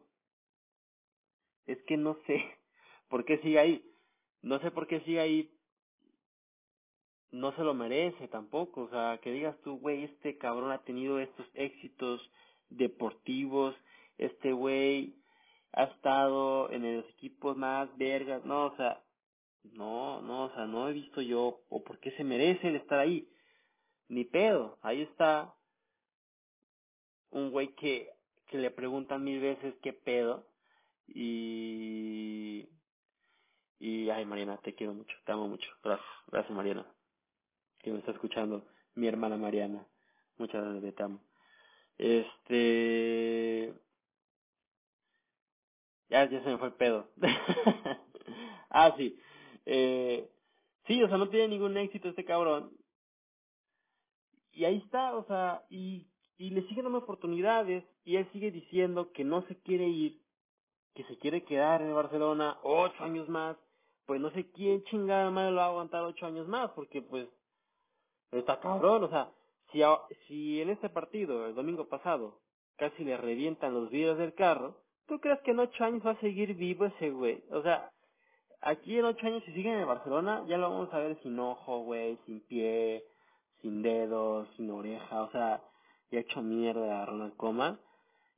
[1.67, 2.45] Es que no sé
[3.09, 3.85] por qué sigue ahí.
[4.43, 5.57] No sé por qué sigue ahí.
[7.33, 8.83] No se lo merece tampoco.
[8.83, 12.21] O sea, que digas tú, güey, este cabrón ha tenido estos éxitos
[12.71, 13.75] deportivos.
[14.19, 15.17] Este güey
[15.73, 18.45] ha estado en los equipos más vergas.
[18.45, 19.03] No, o sea,
[19.63, 22.99] no, no, o sea, no he visto yo, o por qué se merece el estar
[22.99, 23.29] ahí.
[24.09, 25.55] Ni pedo, ahí está
[27.31, 28.11] un güey que,
[28.49, 30.47] que le preguntan mil veces qué pedo.
[31.07, 32.69] Y,
[33.79, 35.69] y, ay Mariana, te quiero mucho, te amo mucho.
[35.83, 36.87] Gracias, gracias Mariana,
[37.79, 39.87] que me está escuchando, mi hermana Mariana.
[40.39, 41.30] Muchas gracias, te amo.
[42.01, 43.75] Este,
[46.09, 47.11] ya, ya se me fue pedo.
[48.71, 49.19] ah, sí.
[49.67, 50.27] Eh,
[50.87, 52.73] sí, o sea, no tiene ningún éxito este cabrón.
[54.53, 56.07] Y ahí está, o sea, y,
[56.39, 60.23] y le siguen dando oportunidades y él sigue diciendo que no se quiere ir,
[60.95, 63.59] que se quiere quedar en Barcelona ocho años más.
[64.07, 67.29] Pues no sé quién chingada madre lo va a aguantar ocho años más, porque pues
[68.33, 69.31] está cabrón, o sea,
[69.73, 69.83] si,
[70.27, 72.41] si en este partido, el domingo pasado,
[72.77, 76.21] casi le revientan los vidrios del carro, ¿tú crees que en ocho años va a
[76.21, 77.43] seguir vivo ese güey?
[77.51, 77.91] O sea,
[78.61, 81.81] aquí en ocho años si siguen en Barcelona, ya lo vamos a ver sin ojo,
[81.81, 83.05] güey, sin pie,
[83.61, 85.63] sin dedos, sin oreja, o sea,
[86.11, 87.79] ya hecho mierda a Ronald Koeman.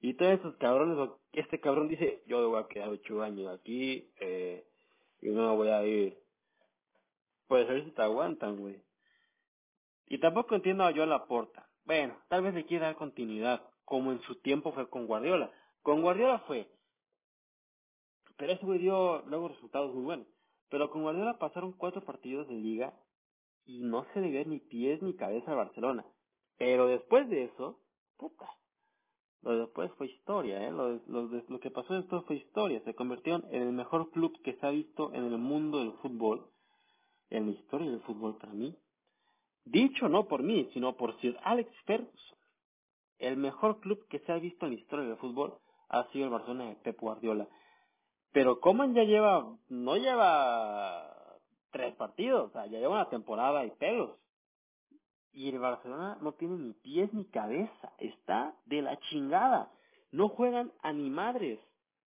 [0.01, 4.65] Y todos esos cabrones, este cabrón dice, yo voy a quedar ocho años aquí, eh,
[5.21, 6.19] y no voy a ir.
[7.47, 8.83] Pues a ver si te aguantan, güey.
[10.13, 11.67] Y tampoco entiendo a Joan Laporta.
[11.87, 15.51] Bueno, tal vez le quiera dar continuidad, como en su tiempo fue con Guardiola.
[15.81, 16.71] Con Guardiola fue,
[18.37, 20.27] pero ese güey dio luego resultados muy buenos.
[20.69, 22.93] Pero con Guardiola pasaron cuatro partidos de liga
[23.65, 26.05] y no se le ve ni pies ni cabeza a Barcelona.
[26.59, 27.81] Pero después de eso,
[28.19, 28.51] puta,
[29.41, 30.71] lo de después fue historia, ¿eh?
[30.71, 32.83] Lo, lo, lo que pasó después fue historia.
[32.85, 36.51] Se convirtieron en el mejor club que se ha visto en el mundo del fútbol,
[37.31, 38.77] en la historia del fútbol para mí.
[39.65, 42.39] Dicho no por mí, sino por Sir Alex Ferguson.
[43.19, 45.55] El mejor club que se ha visto en la historia del fútbol
[45.89, 47.47] ha sido el Barcelona de Pep Guardiola.
[48.33, 51.39] Pero Coman ya lleva, no lleva
[51.71, 54.19] tres partidos, o sea, ya lleva una temporada y pelos.
[55.33, 59.71] Y el Barcelona no tiene ni pies ni cabeza, está de la chingada.
[60.11, 61.59] No juegan a ni madres,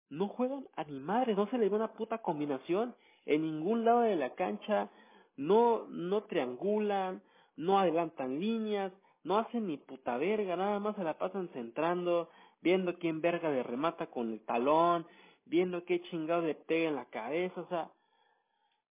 [0.09, 4.01] no juegan a ni madres, no se le ve una puta combinación en ningún lado
[4.01, 4.89] de la cancha,
[5.37, 7.21] no, no triangulan,
[7.57, 8.91] no adelantan líneas,
[9.23, 12.29] no hacen ni puta verga, nada más se la pasan centrando,
[12.61, 15.05] viendo quién verga le remata con el talón,
[15.45, 17.91] viendo qué chingado le pega en la cabeza, o sea,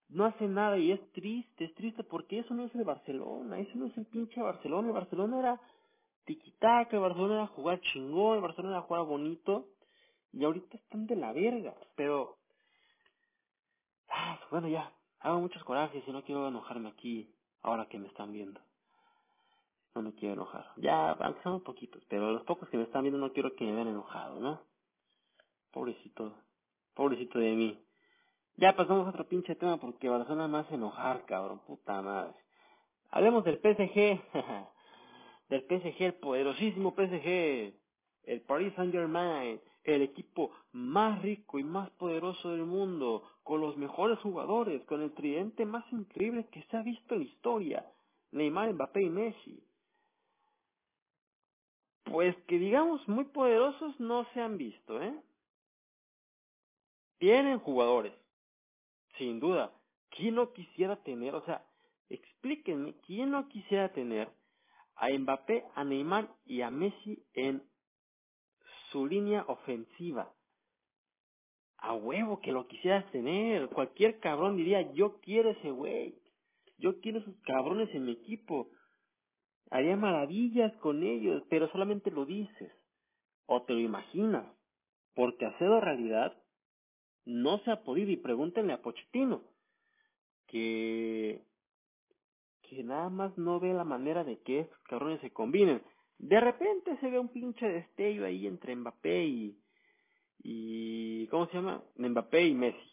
[0.08, 3.72] no hace nada y es triste, es triste porque eso no es el Barcelona, eso
[3.76, 5.60] no es el pinche Barcelona, el Barcelona era
[6.24, 9.68] tiquitaca, el Barcelona era jugar chingón, el Barcelona era jugar bonito
[10.32, 12.38] y ahorita están de la verga, pero
[14.08, 17.33] ah, bueno ya, hago muchos corajes y no quiero enojarme aquí
[17.64, 18.60] ahora que me están viendo.
[19.94, 20.70] No me quiero enojar.
[20.76, 23.72] Ya, aunque son poquitos, pero los pocos que me están viendo no quiero que me
[23.72, 24.60] vean enojado, ¿no?
[25.72, 26.34] Pobrecito,
[26.94, 27.84] pobrecito de mí.
[28.56, 32.34] Ya pasamos a otro pinche tema porque Barcelona me hace enojar, cabrón, puta madre.
[33.10, 34.20] Hablemos del PSG,
[35.48, 37.74] del PSG, el poderosísimo PSG,
[38.24, 43.76] el Paris Saint Germain, el equipo más rico y más poderoso del mundo, con los
[43.76, 47.92] mejores jugadores, con el tridente más increíble que se ha visto en la historia,
[48.32, 49.62] Neymar, Mbappé y Messi.
[52.04, 55.14] Pues que digamos muy poderosos no se han visto, ¿eh?
[57.18, 58.14] Tienen jugadores,
[59.18, 59.72] sin duda.
[60.10, 61.64] ¿Quién no quisiera tener, o sea,
[62.08, 64.30] explíquenme, quién no quisiera tener
[64.96, 67.62] a Mbappé, a Neymar y a Messi en
[68.90, 70.32] su línea ofensiva?
[71.84, 73.68] A huevo que lo quisieras tener.
[73.68, 76.14] Cualquier cabrón diría, yo quiero ese güey.
[76.78, 78.70] Yo quiero esos cabrones en mi equipo.
[79.70, 82.72] Haría maravillas con ellos, pero solamente lo dices.
[83.44, 84.46] O te lo imaginas.
[85.14, 86.34] Porque hacerlo realidad
[87.26, 88.10] no se ha podido.
[88.10, 89.42] Y pregúntenle a Pochettino.
[90.46, 91.42] Que,
[92.62, 95.82] que nada más no ve la manera de que estos cabrones se combinen.
[96.16, 99.63] De repente se ve un pinche destello ahí entre Mbappé y,
[100.42, 101.82] y ¿cómo se llama?
[101.96, 102.92] Mbappé y Messi.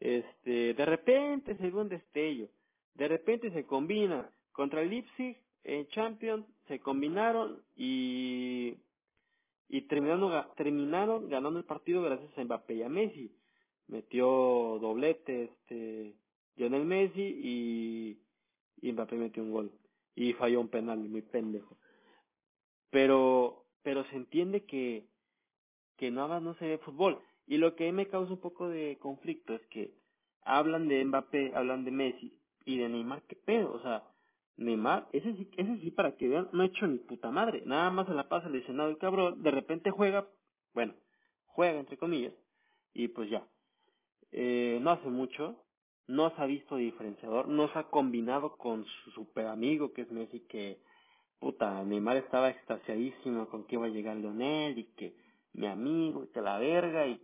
[0.00, 2.48] Este, de repente se ve un destello,
[2.94, 8.76] de repente se combina contra el Leipzig en Champions, se combinaron y
[9.72, 13.34] y terminaron, terminaron ganando el partido gracias a Mbappé y a Messi.
[13.88, 16.14] Metió doblete este
[16.56, 18.18] Lionel Messi y,
[18.82, 19.72] y Mbappé metió un gol
[20.14, 21.78] y falló un penal muy pendejo.
[22.90, 25.08] Pero pero se entiende que
[26.02, 27.20] que nada no se ve fútbol.
[27.46, 29.94] Y lo que me causa un poco de conflicto es que
[30.42, 33.72] hablan de Mbappé, hablan de Messi y de Neymar, ¿qué pedo?
[33.72, 34.02] O sea,
[34.56, 37.62] Neymar, ese sí, ese sí para que vean, no ha hecho ni puta madre.
[37.66, 40.26] Nada más se la pasa lesionado el cabrón, de repente juega,
[40.74, 40.92] bueno,
[41.46, 42.34] juega entre comillas,
[42.94, 43.46] y pues ya.
[44.32, 45.54] Eh, no hace mucho,
[46.08, 50.10] no se ha visto diferenciador, no se ha combinado con su super amigo que es
[50.10, 50.80] Messi, que
[51.38, 56.28] puta, Neymar estaba extasiadísimo con que iba a llegar Leonel y que mi amigo y
[56.28, 57.20] que la verga y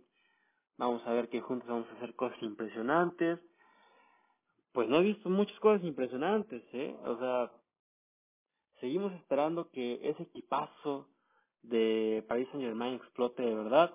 [0.77, 3.39] vamos a ver que juntos vamos a hacer cosas impresionantes.
[4.71, 6.95] Pues no he visto muchas cosas impresionantes, ¿eh?
[7.03, 7.51] O sea,
[8.79, 11.09] seguimos esperando que ese equipazo
[11.63, 13.93] de Paris Saint Germain explote de verdad.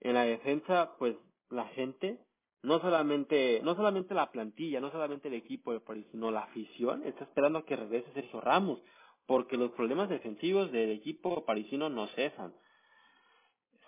[0.00, 1.16] En la defensa, pues
[1.50, 2.20] la gente,
[2.62, 7.04] no solamente, no solamente la plantilla, no solamente el equipo de París, sino la afición,
[7.04, 8.80] está esperando a que regrese Sergio Ramos,
[9.26, 12.52] porque los problemas defensivos del equipo parisino no cesan.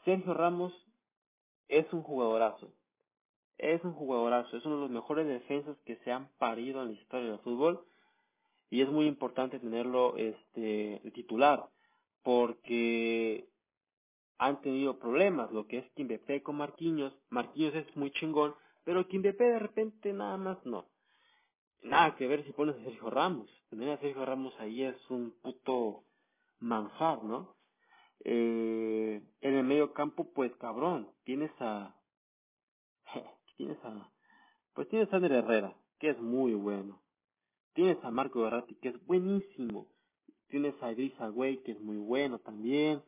[0.08, 0.72] Sergio Ramos
[1.68, 2.72] es un jugadorazo.
[3.58, 6.94] Es un jugadorazo, es uno de los mejores defensas que se han parido en la
[6.94, 7.84] historia del fútbol
[8.70, 11.68] y es muy importante tenerlo este titular
[12.22, 13.50] porque
[14.38, 19.44] han tenido problemas, lo que es Kimbepé con Marquinhos, Marquinhos es muy chingón, pero Kimbepé
[19.44, 20.86] de repente nada más no.
[21.82, 25.32] Nada que ver si pones a Sergio Ramos, tener a Sergio Ramos ahí es un
[25.42, 26.04] puto
[26.60, 27.57] manjar, ¿no?
[28.24, 31.94] Eh, en el medio campo, pues cabrón, tienes a,
[33.56, 34.10] tienes a,
[34.74, 37.00] pues tienes a Ander Herrera, que es muy bueno.
[37.74, 39.86] Tienes a Marco Berratti, que es buenísimo.
[40.48, 43.02] Tienes a Idrissa Güey, que es muy bueno también.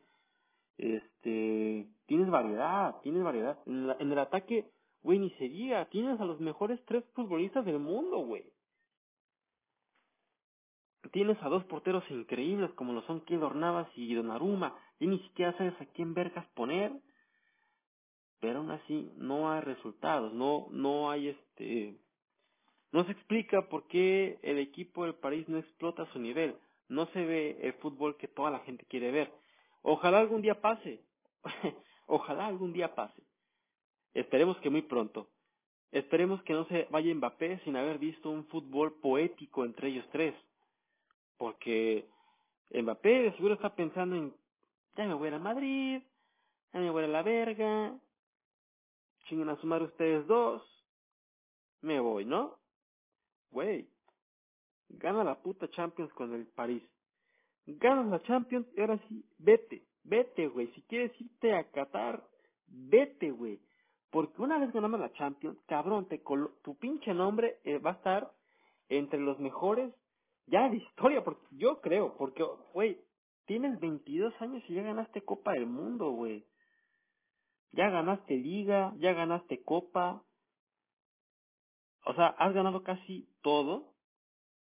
[0.77, 3.59] Este, tienes variedad, tienes variedad.
[3.65, 4.71] En, la, en el ataque,
[5.03, 8.51] güey, ni se diga, tienes a los mejores tres futbolistas del mundo, güey.
[11.11, 15.51] Tienes a dos porteros increíbles como lo son Keylor Navas y Donnarumma, y ni siquiera
[15.57, 16.93] sabes a quién vergas poner.
[18.39, 21.97] Pero aún así no hay resultados, no, no hay este,
[22.91, 26.55] no se explica por qué el equipo del París no explota su nivel,
[26.87, 29.31] no se ve el fútbol que toda la gente quiere ver.
[29.81, 31.03] Ojalá algún día pase,
[32.07, 33.21] ojalá algún día pase.
[34.13, 35.27] Esperemos que muy pronto.
[35.91, 40.33] Esperemos que no se vaya Mbappé sin haber visto un fútbol poético entre ellos tres
[41.41, 42.07] porque
[42.69, 44.31] Mbappé seguro está pensando en,
[45.01, 46.03] ya me voy a Madrid,
[46.73, 47.97] ya me voy a la verga,
[49.25, 50.61] chinguen a sumar ustedes dos,
[51.81, 52.59] me voy, ¿no?
[53.49, 53.89] Güey,
[54.89, 56.83] gana la puta Champions con el París.
[57.65, 60.67] Ganas la Champions y ahora sí, vete, vete, güey.
[60.73, 62.23] Si quieres irte a Qatar,
[62.67, 63.59] vete, güey.
[64.11, 66.21] Porque una vez ganamos la Champions, cabrón, te
[66.63, 68.31] tu pinche nombre eh, va a estar
[68.89, 69.93] entre los mejores
[70.47, 72.43] ya de historia, porque yo creo, porque,
[72.73, 72.99] güey,
[73.51, 76.45] tienes 22 años y ya ganaste Copa del Mundo, güey.
[77.73, 80.23] Ya ganaste Liga, ya ganaste Copa.
[82.05, 83.93] O sea, has ganado casi todo,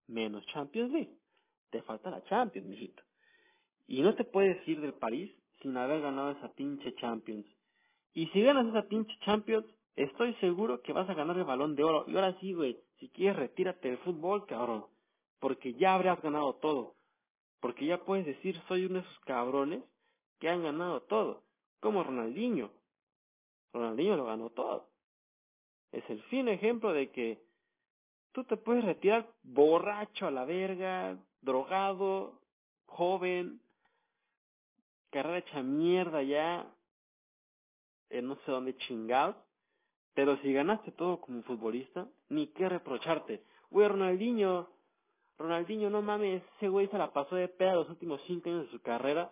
[0.07, 1.17] menos Champions League.
[1.71, 3.03] Te falta la Champions, mijito.
[3.87, 7.47] Y no te puedes ir del París sin haber ganado esa pinche Champions.
[8.13, 9.65] Y si ganas esa pinche Champions,
[9.97, 12.05] estoy seguro que vas a ganar el balón de oro.
[12.07, 14.85] Y ahora sí, güey, si quieres retírate del fútbol, cabrón
[15.45, 16.95] porque ya habrás ganado todo.
[17.65, 19.83] Porque ya puedes decir, soy uno de esos cabrones
[20.39, 21.45] que han ganado todo.
[21.81, 22.71] Como Ronaldinho.
[23.73, 24.91] Ronaldinho lo ganó todo.
[25.91, 27.43] es el fin ejemplo de que
[28.33, 32.39] tú te puedes retirar borracho a la verga, drogado,
[32.85, 33.63] joven,
[35.09, 36.71] carrera hecha mierda ya,
[38.11, 39.37] en no sé dónde chingados,
[40.13, 43.43] pero si ganaste todo como futbolista, ni qué reprocharte.
[43.71, 44.69] Güey, Ronaldinho,
[45.39, 48.71] Ronaldinho, no mames, ese güey se la pasó de peda los últimos cinco años de
[48.71, 49.31] su carrera.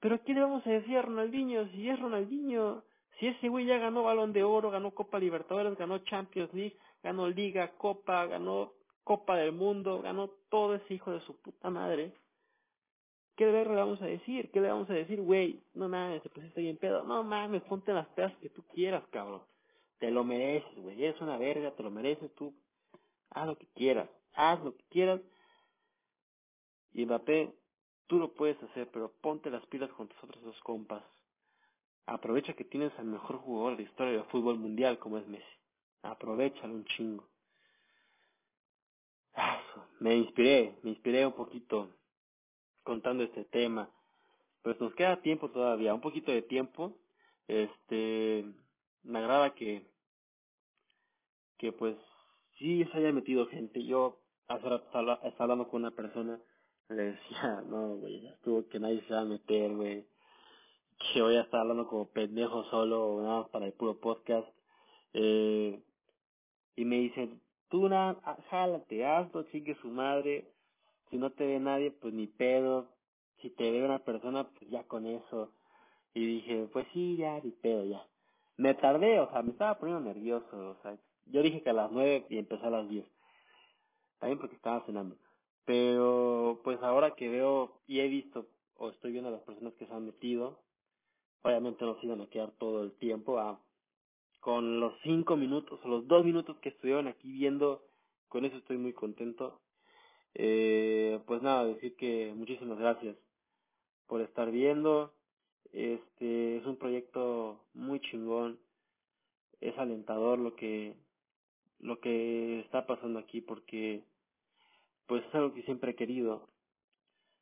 [0.00, 2.82] Pero ¿qué le vamos a decir a Ronaldinho si es Ronaldinho?
[3.18, 7.28] Si ese güey ya ganó Balón de Oro, ganó Copa Libertadores, ganó Champions League, ganó
[7.28, 8.72] Liga, Copa, ganó
[9.04, 12.14] Copa del Mundo, ganó todo ese hijo de su puta madre.
[13.36, 14.50] ¿Qué le vamos a decir?
[14.50, 15.62] ¿Qué le vamos a decir, güey?
[15.72, 17.04] No mames, se pusiste bien pedo.
[17.04, 19.40] No mames, ponte las pedas que tú quieras, cabrón.
[19.98, 21.02] Te lo mereces, güey.
[21.02, 22.54] Eres una verga, te lo mereces tú.
[23.30, 24.08] Haz lo que quieras.
[24.34, 25.20] Haz lo que quieras.
[26.92, 27.54] Y Mbappé,
[28.06, 31.04] tú lo puedes hacer, pero ponte las pilas con tus otros dos compas.
[32.06, 35.44] Aprovecha que tienes al mejor jugador de la historia del fútbol mundial como es Messi.
[36.02, 37.28] Aprovechalo un chingo.
[39.34, 39.62] Ah,
[40.00, 41.94] me inspiré, me inspiré un poquito
[42.82, 43.88] contando este tema.
[44.62, 46.96] Pues nos queda tiempo todavía, un poquito de tiempo.
[47.46, 48.44] Este,
[49.02, 49.86] me agrada que,
[51.58, 51.96] que pues
[52.58, 53.84] sí se haya metido gente.
[53.84, 54.19] Yo
[54.50, 56.38] hace rato estaba, hablando con una persona,
[56.88, 60.04] le decía, no, güey, estuvo que nadie se va a meter, güey.
[61.12, 64.46] Que voy a estar hablando como pendejo solo, nada para el puro podcast.
[65.14, 65.80] Eh,
[66.76, 68.20] y me dicen, tú nada,
[68.50, 70.52] jálate, hazlo, chingue su madre.
[71.08, 72.88] Si no te ve nadie, pues ni pedo.
[73.40, 75.52] Si te ve una persona, pues ya con eso.
[76.12, 78.04] Y dije, pues sí, ya, ni pedo, ya.
[78.58, 81.90] Me tardé, o sea, me estaba poniendo nervioso, o sea, yo dije que a las
[81.90, 83.06] nueve y empecé a las diez.
[84.20, 85.16] También porque estaba cenando.
[85.64, 88.46] Pero, pues ahora que veo y he visto,
[88.76, 90.60] o estoy viendo a las personas que se han metido,
[91.42, 93.60] obviamente no se iban a quedar todo el tiempo, a,
[94.40, 97.84] con los cinco minutos o los dos minutos que estuvieron aquí viendo,
[98.28, 99.60] con eso estoy muy contento.
[100.34, 103.16] Eh, pues nada, decir que muchísimas gracias
[104.06, 105.14] por estar viendo.
[105.72, 108.58] Este es un proyecto muy chingón.
[109.60, 110.96] Es alentador lo que
[111.80, 114.04] lo que está pasando aquí porque
[115.10, 116.48] pues es algo que siempre he querido.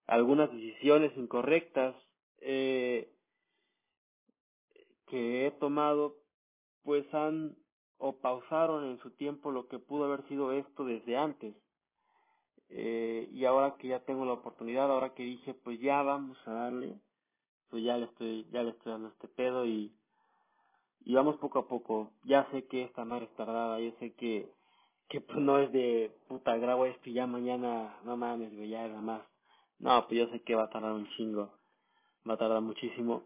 [0.06, 1.94] Algunas decisiones incorrectas
[2.38, 3.12] eh,
[5.06, 6.16] que he tomado
[6.82, 7.56] pues han
[7.98, 11.54] o pausaron en su tiempo lo que pudo haber sido esto desde antes.
[12.70, 16.52] Eh, y ahora que ya tengo la oportunidad, ahora que dije pues ya vamos a
[16.52, 16.98] darle,
[17.68, 19.92] pues ya le estoy, ya le estoy dando este pedo y,
[21.00, 22.12] y vamos poco a poco.
[22.24, 24.50] Ya sé que esta madre es tardada, yo sé que,
[25.08, 28.86] que pues no es de puta grabo esto y ya mañana, no mames, güey, ya
[28.86, 29.22] nada más.
[29.78, 31.52] No, pues yo sé que va a tardar un chingo,
[32.28, 33.24] va a tardar muchísimo.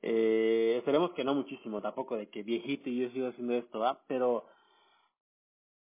[0.00, 4.00] Eh, esperemos que no muchísimo, tampoco de que viejito y yo sigo haciendo esto, ¿va?
[4.06, 4.46] Pero,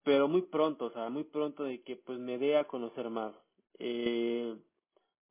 [0.03, 3.33] pero muy pronto, o sea, muy pronto de que pues me dé a conocer más.
[3.79, 4.55] Eh,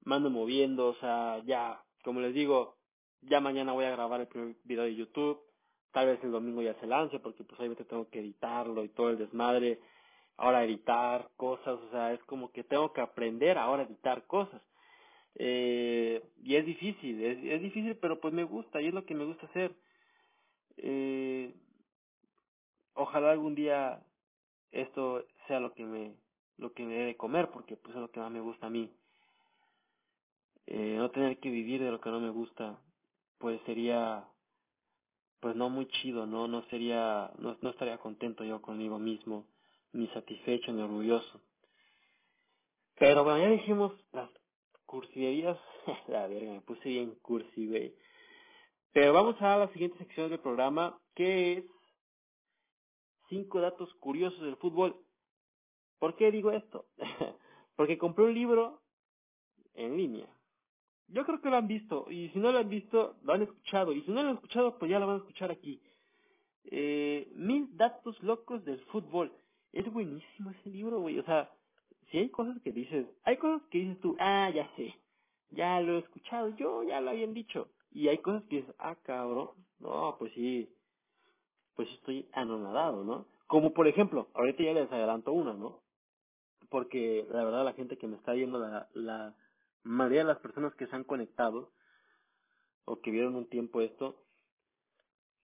[0.04, 2.76] mando moviendo, o sea, ya, como les digo,
[3.22, 5.40] ya mañana voy a grabar el primer video de YouTube,
[5.92, 9.10] tal vez el domingo ya se lance, porque pues obviamente tengo que editarlo y todo
[9.10, 9.80] el desmadre,
[10.36, 14.62] ahora editar cosas, o sea, es como que tengo que aprender ahora a editar cosas.
[15.36, 19.14] Eh, y es difícil, es, es difícil, pero pues me gusta, y es lo que
[19.14, 19.72] me gusta hacer.
[20.76, 21.54] Eh,
[22.94, 24.02] ojalá algún día
[24.70, 26.14] esto sea lo que me
[26.58, 28.70] lo que me dé de comer porque pues es lo que más me gusta a
[28.70, 28.90] mí
[30.66, 32.78] eh, no tener que vivir de lo que no me gusta
[33.38, 34.26] pues sería
[35.42, 39.48] pues no muy chido no no sería no, no estaría contento yo conmigo mismo
[39.92, 41.42] ni satisfecho ni orgulloso.
[42.94, 44.30] Pero bueno ya dijimos las
[44.86, 45.58] cursiverías
[46.06, 47.92] la verga me puse bien cursi güey.
[48.92, 51.64] Pero vamos a la siguiente sección del programa que es
[53.28, 54.96] cinco datos curiosos del fútbol.
[55.98, 56.86] ¿Por qué digo esto?
[57.76, 58.80] Porque compré un libro
[59.74, 60.28] en línea.
[61.12, 63.92] Yo creo que lo han visto, y si no lo han visto, lo han escuchado,
[63.92, 65.80] y si no lo han escuchado, pues ya lo van a escuchar aquí.
[66.64, 69.32] Eh, Mil datos locos del fútbol.
[69.72, 71.18] Es buenísimo ese libro, güey.
[71.18, 71.50] O sea,
[72.10, 74.94] si hay cosas que dices, hay cosas que dices tú, ah, ya sé,
[75.50, 77.68] ya lo he escuchado, yo ya lo habían dicho.
[77.90, 79.50] Y hay cosas que dices, ah, cabrón,
[79.80, 80.68] no, pues sí,
[81.74, 83.26] pues estoy anonadado, ¿no?
[83.46, 85.82] Como por ejemplo, ahorita ya les adelanto una, ¿no?
[86.72, 89.34] porque la verdad la gente que me está viendo, la, la
[89.84, 91.72] mayoría de las personas que se han conectado
[92.84, 94.24] o que vieron un tiempo esto,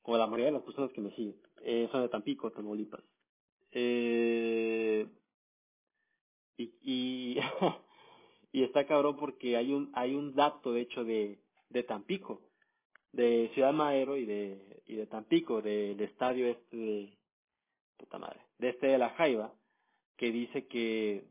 [0.03, 3.03] o la mayoría de las personas que me siguen, eh, son de Tampico, Tamaulipas.
[3.72, 5.07] Eh,
[6.57, 7.39] y, y,
[8.53, 12.43] y está cabrón porque hay un, hay un dato de hecho de, de Tampico,
[13.12, 17.18] de Ciudad Madero y de, y de Tampico, del estadio este de,
[17.97, 19.55] puta madre, de este de la Jaiba,
[20.16, 21.24] que dice que,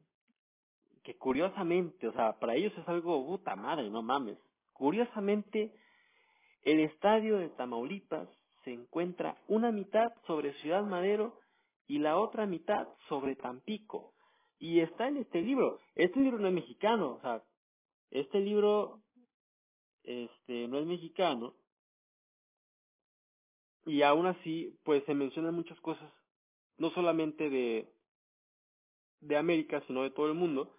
[1.08, 4.38] que curiosamente, o sea, para ellos es algo puta madre, no mames.
[4.74, 5.74] Curiosamente,
[6.64, 8.28] el estadio de Tamaulipas
[8.66, 11.40] se encuentra una mitad sobre Ciudad Madero
[11.88, 14.16] y la otra mitad sobre Tampico.
[14.60, 15.80] Y está en este libro.
[15.96, 17.42] Este libro no es mexicano, o sea,
[18.12, 19.00] este libro
[20.04, 21.54] este no es mexicano.
[23.86, 26.12] Y aún así, pues se mencionan muchas cosas,
[26.78, 27.90] no solamente de,
[29.22, 30.77] de América, sino de todo el mundo.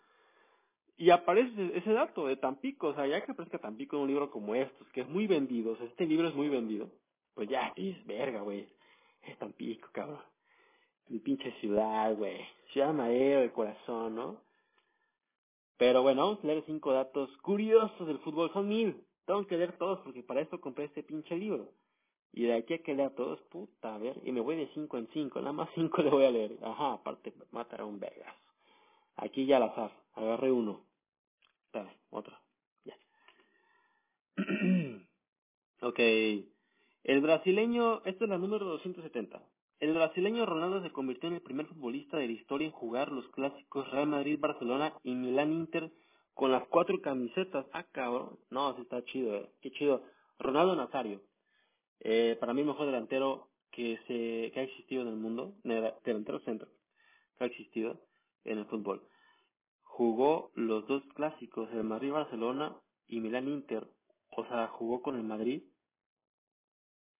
[0.98, 4.30] Y aparece ese dato de Tampico, o sea, ya que aparezca Tampico en un libro
[4.30, 6.90] como estos, que es muy vendido, o sea, este libro es muy vendido,
[7.34, 8.66] pues ya, es verga, güey,
[9.22, 10.20] es Tampico, cabrón.
[11.08, 12.38] Mi pinche ciudad, güey.
[12.72, 14.42] Ciudad Madero, el corazón, ¿no?
[15.78, 18.52] Pero bueno, vamos a leer cinco datos curiosos del fútbol.
[18.52, 19.04] Son mil.
[19.24, 21.72] Tengo que leer todos porque para esto compré este pinche libro.
[22.32, 24.20] Y de aquí a que lea todos, puta, a ver.
[24.24, 25.40] Y me voy de cinco en cinco.
[25.40, 26.58] Nada más cinco le voy a leer.
[26.62, 28.34] Ajá, aparte matar a un Vegas.
[29.16, 29.92] Aquí ya al azar.
[30.14, 30.87] Agarré uno.
[31.72, 32.40] Espera.
[32.84, 32.96] Ya.
[35.86, 35.98] ok.
[37.04, 39.42] El brasileño, esta es la número 270.
[39.80, 43.28] El brasileño Ronaldo se convirtió en el primer futbolista de la historia en jugar los
[43.28, 45.92] clásicos Real Madrid-Barcelona y Milán-Inter
[46.34, 47.66] con las cuatro camisetas.
[47.72, 48.38] Ah, cabrón.
[48.50, 49.50] No, sí está chido, eh.
[49.60, 50.02] Qué chido.
[50.38, 51.22] Ronaldo Nazario.
[52.00, 56.40] Eh, para mí el mejor delantero que se que ha existido en el mundo, delantero
[56.40, 56.68] centro,
[57.36, 58.00] que ha existido
[58.44, 59.06] en el fútbol.
[59.98, 62.76] Jugó los dos clásicos, el Madrid-Barcelona
[63.08, 63.84] y Milán-Inter.
[64.36, 65.64] O sea, jugó con el Madrid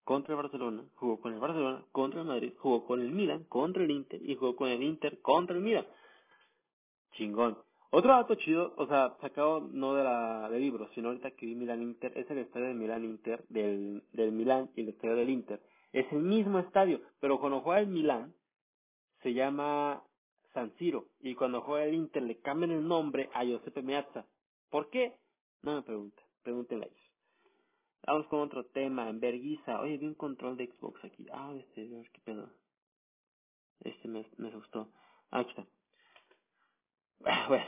[0.04, 3.82] contra el Barcelona, jugó con el Barcelona, contra el Madrid, jugó con el Milan, contra
[3.82, 5.88] el Inter y jugó con el Inter contra el Milan.
[7.14, 7.58] Chingón.
[7.90, 11.56] Otro dato chido, o sea, sacado no de la del libro, sino ahorita que vi
[11.56, 15.30] Milan Inter, es el estadio del Milan Inter, del, del Milan y el estadio del
[15.30, 15.60] Inter.
[15.92, 18.34] Es el mismo estadio, pero cuando juega el Milan
[19.24, 20.04] se llama
[20.58, 24.26] San Siro y cuando juega el Inter le cambian el nombre a Giuseppe Meazza.
[24.70, 25.14] ¿Por qué?
[25.62, 27.10] No me pregunten, pregúntenle a ellos.
[28.04, 29.80] Vamos con otro tema, en Berguisa.
[29.80, 31.28] Oye, vi un control de Xbox aquí.
[31.32, 32.50] Ah, este, ver qué pedo.
[33.84, 34.88] Este me, me gustó.
[35.30, 35.64] Ah, está.
[37.48, 37.66] Bueno,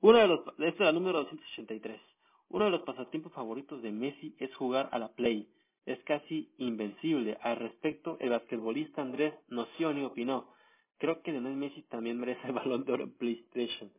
[0.00, 2.00] uno de los, esta es la número 283.
[2.48, 5.50] Uno de los pasatiempos favoritos de Messi es jugar a la Play.
[5.84, 7.36] Es casi invencible.
[7.42, 10.55] Al respecto, el basquetbolista Andrés Nocioni opinó,
[10.98, 13.90] creo que Lionel Messi también merece el balón de oro en PlayStation.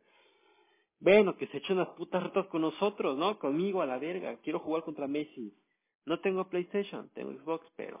[1.00, 3.38] Bueno, que se echen unas putas retas con nosotros, ¿no?
[3.38, 4.36] Conmigo a la verga.
[4.42, 5.54] Quiero jugar contra Messi.
[6.06, 8.00] No tengo PlayStation, tengo Xbox, pero...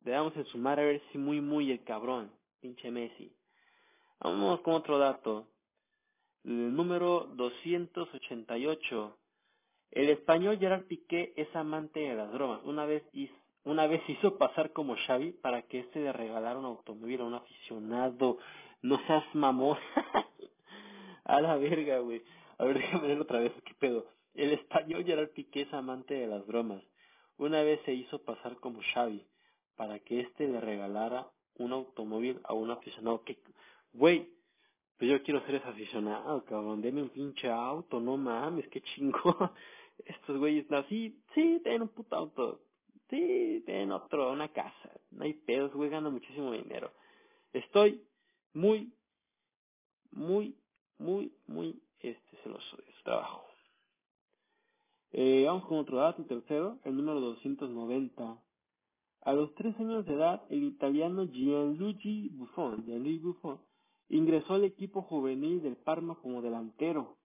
[0.00, 2.30] Debemos en sumar a ver si muy muy el cabrón.
[2.60, 3.34] Pinche Messi.
[4.20, 5.48] Vamos con otro dato.
[6.44, 9.18] El número 288.
[9.90, 12.60] El español Gerard Piqué es amante de las drogas.
[12.64, 13.34] Una vez hizo,
[13.66, 17.34] una vez hizo pasar como Xavi para que este le regalara un automóvil a un
[17.34, 18.38] aficionado.
[18.80, 19.76] No seas mamón.
[21.24, 22.22] A la verga, güey.
[22.58, 24.06] A ver, déjame verlo otra vez, qué pedo.
[24.34, 26.80] El español Gerard Piqué es amante de las bromas.
[27.38, 29.26] Una vez se hizo pasar como Xavi
[29.74, 33.36] para que éste le regalara un automóvil a un aficionado que,
[33.92, 34.30] güey,
[34.96, 39.52] pues yo quiero ser ese aficionado, cabrón, deme un pinche auto, no mames, qué chingo.
[40.04, 42.60] Estos güeyes, no, sí, sí, ten un puto auto,
[43.10, 46.92] sí, ten otro, una casa, no hay pedos, güey, gano muchísimo dinero.
[47.52, 48.02] Estoy
[48.52, 48.92] muy,
[50.10, 50.56] muy
[50.98, 53.44] muy, muy este, celoso de su trabajo.
[55.12, 58.42] Eh, vamos con otro dato, tercero, el número 290.
[59.22, 63.60] A los tres años de edad, el italiano Gianluigi Buffon, Gianluigi Buffon
[64.08, 67.16] ingresó al equipo juvenil del Parma como delantero.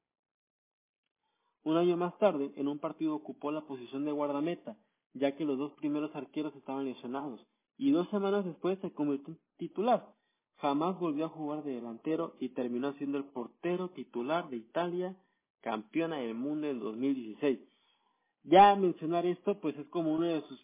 [1.64, 4.78] Un año más tarde, en un partido ocupó la posición de guardameta,
[5.14, 7.46] ya que los dos primeros arqueros estaban lesionados,
[7.78, 10.14] y dos semanas después se convirtió en titular,
[10.62, 15.18] Jamás volvió a jugar de delantero y terminó siendo el portero titular de Italia,
[15.62, 17.60] campeona del mundo en 2016.
[18.44, 20.64] Ya mencionar esto, pues es como uno de sus,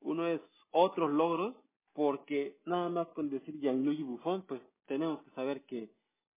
[0.00, 1.56] uno de sus otros logros,
[1.94, 5.90] porque nada más con decir Gianluigi Buffon, pues tenemos que saber que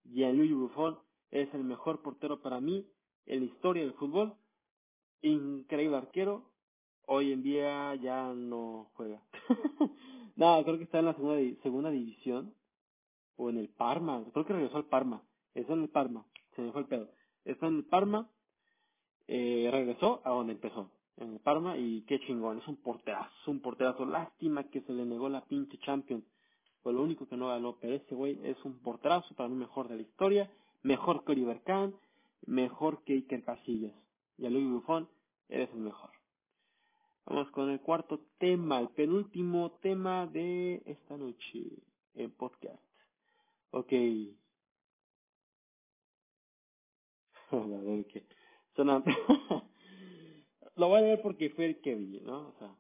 [0.05, 0.97] Gianluigi Buffon
[1.29, 2.87] es el mejor portero para mí
[3.27, 4.33] en la historia del fútbol,
[5.21, 6.50] increíble arquero,
[7.05, 9.21] hoy en día ya no juega.
[10.35, 12.53] Nada, creo que está en la segunda, segunda división,
[13.35, 15.23] o en el Parma, creo que regresó al Parma,
[15.53, 16.25] está en el Parma,
[16.55, 17.09] se me fue el pedo,
[17.43, 18.29] está en el Parma,
[19.27, 23.61] eh, regresó a donde empezó, en el Parma y qué chingón, es un porterazo, un
[23.61, 26.23] porterazo, lástima que se le negó la pinche Champions,
[26.83, 29.87] fue lo único que no ganó, pero ese güey es un porterazo, para mí mejor
[29.87, 30.51] de la historia,
[30.83, 31.95] mejor que Oliver Kahn,
[32.45, 33.95] mejor que Iker Casillas,
[34.37, 35.07] y a Luis Buffon,
[35.49, 36.20] eres el mejor.
[37.25, 41.63] Vamos con el cuarto tema, el penúltimo tema de esta noche
[42.15, 42.81] en podcast.
[43.71, 43.93] Ok.
[47.51, 48.25] A ver qué.
[48.75, 49.03] Suena...
[50.77, 52.47] Lo voy a leer porque fue el que vi, ¿no?
[52.47, 52.73] O sea,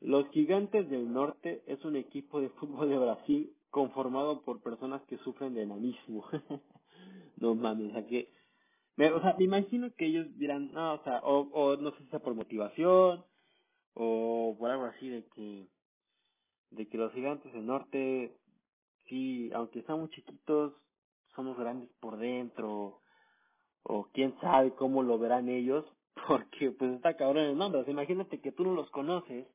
[0.00, 5.18] los Gigantes del Norte es un equipo de fútbol de Brasil conformado por personas que
[5.18, 6.24] sufren de enanismo.
[7.38, 8.30] no mames, o sea que...
[8.96, 12.08] Me, o sea, me imagino que ellos dirán, no, o sea, o no sé si
[12.08, 13.24] sea por motivación,
[13.98, 15.66] o por algo así de que
[16.70, 18.36] de que los gigantes del norte
[19.08, 20.74] sí aunque estamos chiquitos
[21.34, 23.00] somos grandes por dentro
[23.84, 25.84] o quién sabe cómo lo verán ellos
[26.28, 27.84] porque pues está cabrón el nombre.
[27.86, 29.46] Imagínate que tú no los conoces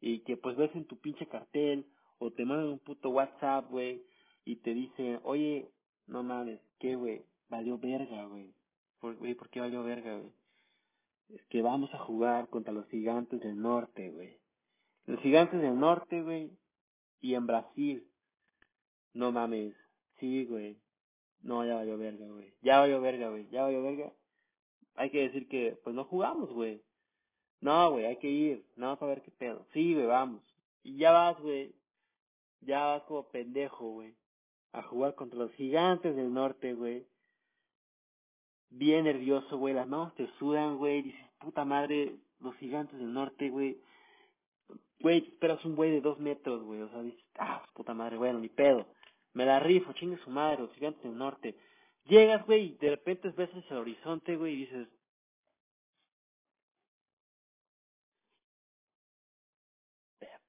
[0.00, 1.86] y que pues ves en tu pinche cartel
[2.18, 4.04] o te mandan un puto WhatsApp güey
[4.44, 5.68] y te dicen oye
[6.06, 8.54] no mames qué güey valió verga güey.
[9.00, 10.32] ¿Por, ¿por qué valió verga güey?
[11.28, 14.38] Es que vamos a jugar contra los gigantes del norte, güey.
[15.06, 16.50] Los gigantes del norte, güey.
[17.20, 18.06] Y en Brasil.
[19.12, 19.74] No mames.
[20.18, 20.78] Sí, güey.
[21.42, 22.54] No, ya valió verga, güey.
[22.62, 23.48] Ya valió verga, güey.
[23.50, 24.12] Ya valió verga.
[24.94, 26.82] Hay que decir que, pues no jugamos, güey.
[27.60, 28.66] No, güey, hay que ir.
[28.76, 29.66] No, para ver qué pedo.
[29.72, 30.42] Sí, güey, vamos.
[30.82, 31.74] Y ya vas, güey.
[32.60, 34.14] Ya vas como pendejo, güey.
[34.72, 37.06] A jugar contra los gigantes del norte, güey.
[38.76, 39.74] Bien nervioso, güey.
[39.74, 41.02] Las manos te sudan, güey.
[41.02, 43.80] Dices, puta madre, los gigantes del norte, güey
[45.04, 48.38] güey, esperas un güey de dos metros, güey, o sea, dices, ah, puta madre, bueno,
[48.38, 48.86] ni pedo,
[49.34, 51.54] me la rifo, chingue su madre, los gigantes del norte.
[52.06, 54.88] Llegas, güey, y de repente ves hacia el horizonte, güey, y dices,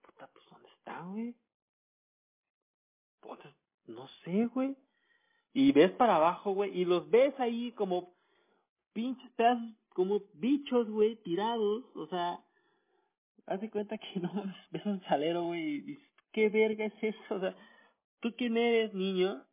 [0.02, 1.36] puta, pues, ¿dónde está, güey?
[3.20, 3.54] Puta,
[3.88, 4.78] no sé, güey.
[5.54, 8.15] Y ves para abajo, güey, y los ves ahí como
[8.96, 12.40] pinches pedazos, como bichos, güey, tirados, o sea,
[13.46, 14.32] haz de cuenta que no
[14.72, 17.36] ves un salero, güey, y dices, ¿qué verga es eso?
[17.36, 17.56] O sea,
[18.22, 19.46] ¿tú quién eres, niño?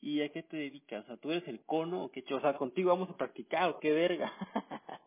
[0.00, 1.04] ¿Y a qué te dedicas?
[1.04, 2.24] O sea, ¿tú eres el cono o qué?
[2.32, 4.32] O sea, contigo vamos a practicar o qué verga.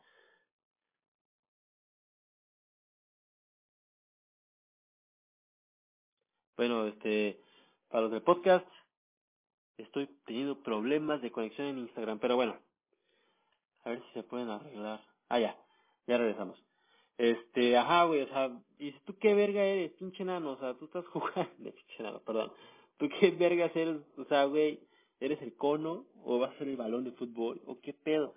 [6.57, 7.41] bueno, este,
[7.89, 8.67] para los del podcast,
[9.77, 12.57] estoy teniendo problemas de conexión en Instagram, pero bueno,
[13.84, 15.01] A ver si se pueden arreglar.
[15.29, 15.57] Ah, ya.
[16.07, 16.61] Ya regresamos.
[17.17, 20.53] Este, ajá, güey, o sea, ¿y tú qué verga eres, pinche nano?
[20.53, 22.51] O sea, tú estás jugando, pinche nano, perdón.
[22.97, 23.97] ¿Tú qué vergas eres?
[24.17, 24.79] O sea, güey,
[25.19, 27.61] ¿eres el cono o vas a ser el balón de fútbol?
[27.65, 28.36] ¿O qué pedo?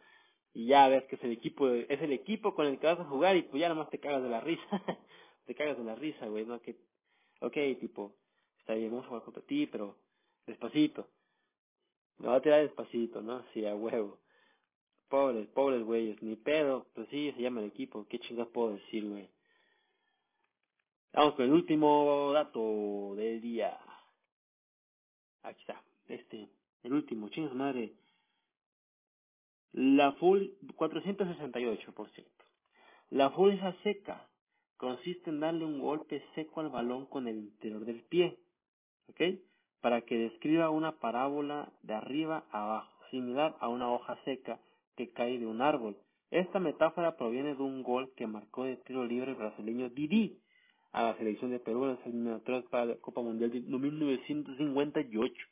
[0.52, 3.04] Y ya ves que es el equipo, es el equipo con el que vas a
[3.04, 4.62] jugar y pues ya nomás te cagas de la risa.
[5.46, 6.60] te cagas de la risa, güey, ¿no?
[6.60, 6.76] Que,
[7.40, 8.14] ok, tipo,
[8.58, 9.96] está bien, vamos a jugar contra ti, pero
[10.46, 11.08] despacito.
[12.18, 13.44] Me va a tirar despacito, ¿no?
[13.52, 14.18] Sí, a huevo.
[15.14, 19.08] Pobres, pobres güeyes, ni pedo, pues sí, se llama el equipo, qué chingas puedo decir,
[19.08, 19.28] güey.
[21.12, 23.78] Vamos con el último dato del día.
[25.44, 26.48] Aquí está, este,
[26.82, 27.92] el último, chingas madre.
[29.70, 32.24] La full, 468%.
[33.10, 34.28] La fuerza seca
[34.78, 38.36] consiste en darle un golpe seco al balón con el interior del pie,
[39.10, 39.38] ¿ok?
[39.80, 44.58] Para que describa una parábola de arriba a abajo, similar a una hoja seca
[44.96, 45.96] que cae de un árbol.
[46.30, 50.40] Esta metáfora proviene de un gol que marcó de tiro libre el brasileño Didi
[50.92, 55.46] a la selección de Perú en las eliminatorias para la Copa Mundial de 1958.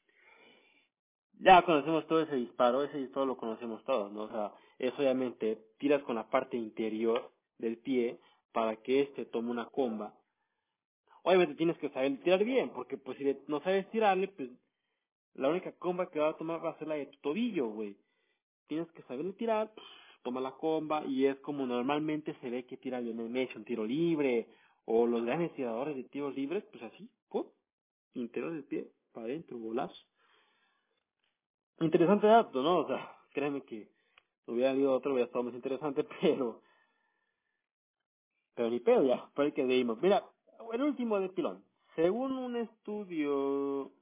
[1.41, 4.23] Ya conocemos todo ese disparo, ese disparo lo conocemos todos, ¿no?
[4.23, 8.21] O sea, es obviamente tiras con la parte interior del pie
[8.53, 10.15] para que éste tome una comba.
[11.25, 14.51] Obviamente tienes que saber tirar bien, porque pues si no sabes tirarle, pues
[15.35, 17.97] la única comba que va a tomar va a ser la de tu tobillo, güey.
[18.67, 19.73] Tienes que saberle tirar,
[20.23, 23.85] toma la comba y es como normalmente se ve que tira Lionel Messi un tiro
[23.85, 24.49] libre
[24.85, 27.47] o los grandes tiradores de tiros libres, pues así, ¡pum!
[28.15, 29.95] interior del pie, para adentro, golazo.
[31.81, 32.79] Interesante dato, ¿no?
[32.79, 33.89] O sea, créeme que
[34.47, 36.63] hubiera habido otro, hubiera estado más interesante, pero,
[38.55, 40.01] pero ni pedo ya, fue el que dimos.
[40.01, 40.25] Mira,
[40.73, 41.65] el último de pilón.
[41.95, 43.93] Según un estudio,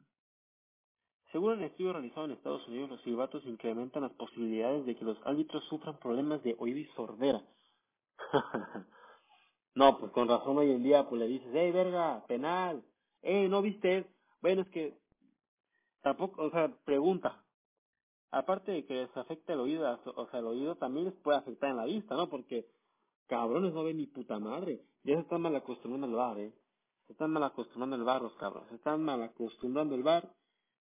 [1.32, 5.18] según un estudio realizado en Estados Unidos, los silbatos incrementan las posibilidades de que los
[5.24, 7.42] árbitros sufran problemas de oído y sordera.
[9.74, 12.82] no, pues con razón hoy en día, pues le dices, hey, verga, penal,
[13.22, 14.06] hey, ¿no viste?
[14.40, 14.98] Bueno, es que
[16.02, 17.44] tampoco, o sea, pregunta,
[18.30, 21.70] aparte de que les afecta el oído, o sea, el oído también les puede afectar
[21.70, 22.28] en la vista, ¿no?
[22.28, 22.66] Porque
[23.26, 24.82] cabrones no ven ni puta madre.
[25.04, 26.52] Ya se están mal acostumbrando al bar, ¿eh?
[27.06, 28.68] Se están mal acostumbrando al bar los cabrones.
[28.68, 30.34] Se están mal acostumbrando al bar.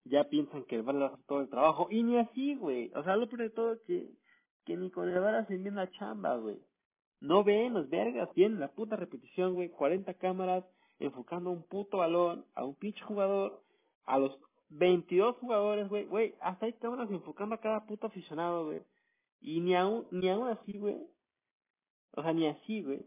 [0.04, 1.88] Ya piensan que el bar le hace todo el trabajo.
[1.90, 2.90] Y ni así, güey.
[2.94, 4.10] O sea, lo peor de todo que,
[4.64, 6.58] que ni con el bar hacen bien la chamba, güey.
[7.20, 10.64] No ven los vergas, tienen la puta repetición, güey, 40 cámaras
[11.00, 13.62] enfocando un puto balón a un pinche jugador,
[14.04, 14.38] a los
[14.70, 18.82] 22 jugadores, güey, güey, hasta hay cámaras enfocando a cada puto aficionado, güey.
[19.40, 20.96] Y ni aún, ni aún así, güey,
[22.12, 23.06] o sea, ni así, güey,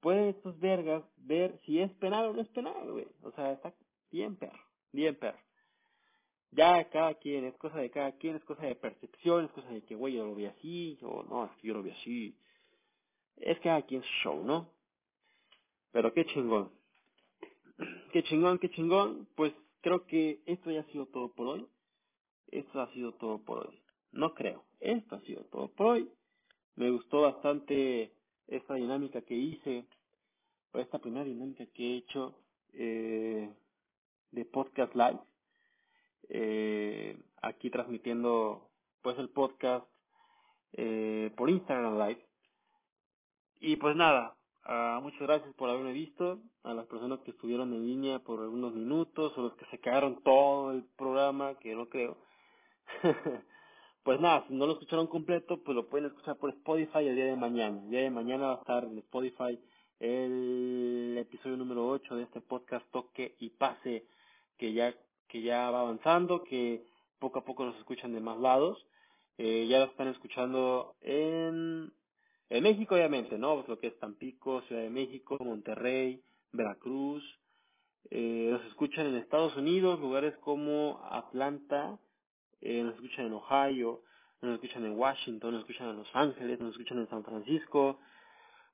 [0.00, 3.06] pueden estos vergas ver si es penal o no es penal, güey.
[3.22, 3.74] O sea, está
[4.10, 4.58] bien perro,
[4.92, 5.38] bien perro.
[6.50, 9.82] Ya cada quien, es cosa de cada quien, es cosa de percepción, es cosa de
[9.82, 12.36] que, güey, yo lo vi así, o no, yo lo vi así.
[13.36, 14.70] Es cada quien show, ¿no?
[15.92, 16.70] Pero qué chingón.
[18.12, 19.28] Qué chingón, qué chingón.
[19.36, 21.66] Pues creo que esto ya ha sido todo por hoy.
[22.48, 23.80] Esto ha sido todo por hoy.
[24.10, 24.64] No creo.
[24.80, 26.10] Esto ha sido todo por hoy.
[26.74, 28.12] Me gustó bastante
[28.48, 29.84] esta dinámica que hice,
[30.72, 32.34] o esta primera dinámica que he hecho
[32.72, 33.52] eh,
[34.30, 35.20] de podcast live.
[36.28, 38.68] Eh, aquí transmitiendo
[39.02, 39.86] pues el podcast
[40.72, 42.26] eh, por Instagram Live.
[43.60, 47.86] Y pues nada, uh, muchas gracias por haberme visto, a las personas que estuvieron en
[47.86, 52.16] línea por algunos minutos, o los que se quedaron todo el programa, que no creo.
[54.04, 57.26] pues nada, si no lo escucharon completo, pues lo pueden escuchar por Spotify el día
[57.26, 57.80] de mañana.
[57.82, 59.58] El día de mañana va a estar en Spotify
[59.98, 64.06] el episodio número 8 de este podcast Toque y Pase,
[64.56, 64.94] que ya,
[65.28, 66.84] que ya va avanzando, que
[67.18, 68.84] poco a poco nos escuchan de más lados.
[69.36, 71.92] Eh, ya lo están escuchando en,
[72.48, 73.56] en México, obviamente, ¿no?
[73.56, 76.22] Pues lo que es Tampico, Ciudad de México, Monterrey,
[76.52, 77.22] Veracruz.
[78.10, 81.98] Eh, nos escuchan en Estados Unidos, lugares como Atlanta,
[82.60, 84.02] eh, nos escuchan en Ohio,
[84.40, 87.98] nos escuchan en Washington, nos escuchan en Los Ángeles, nos escuchan en San Francisco,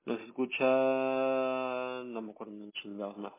[0.06, 3.32] nos escuchan, no me acuerdo en chingados más.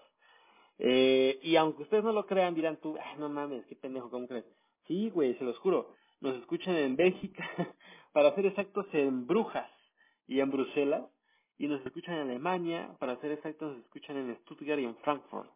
[0.78, 4.28] Eh, y aunque ustedes no lo crean, dirán tú, ah, no mames, qué pendejo, ¿cómo
[4.28, 4.46] crees?
[4.88, 5.96] Sí, güey, se los juro.
[6.22, 7.48] Nos escuchan en Bélgica,
[8.14, 9.70] para ser exactos en Brujas
[10.28, 11.06] y en Bruselas,
[11.58, 15.50] y nos escuchan en Alemania, para ser exactos nos escuchan en Stuttgart y en Frankfurt.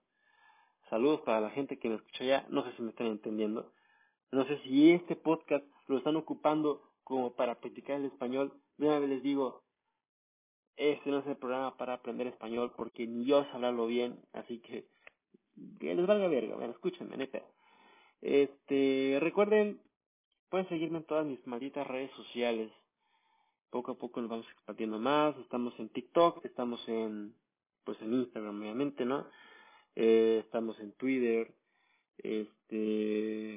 [0.89, 3.73] Saludos para la gente que me escucha allá, no sé si me están entendiendo.
[4.31, 8.53] No sé si este podcast lo están ocupando como para practicar el español.
[8.77, 9.63] De una vez les digo,
[10.77, 14.59] este no es el programa para aprender español porque ni yo sé hablarlo bien, así
[14.59, 14.87] que
[15.79, 17.29] que les valga verga, bueno, escúchenme.
[18.21, 19.81] Este, recuerden,
[20.49, 22.71] pueden seguirme en todas mis malditas redes sociales.
[23.69, 27.35] Poco a poco nos vamos expandiendo más, estamos en TikTok, estamos en,
[27.83, 29.27] pues en Instagram obviamente, ¿no?
[29.95, 31.53] Eh, estamos en Twitter,
[32.17, 33.55] este,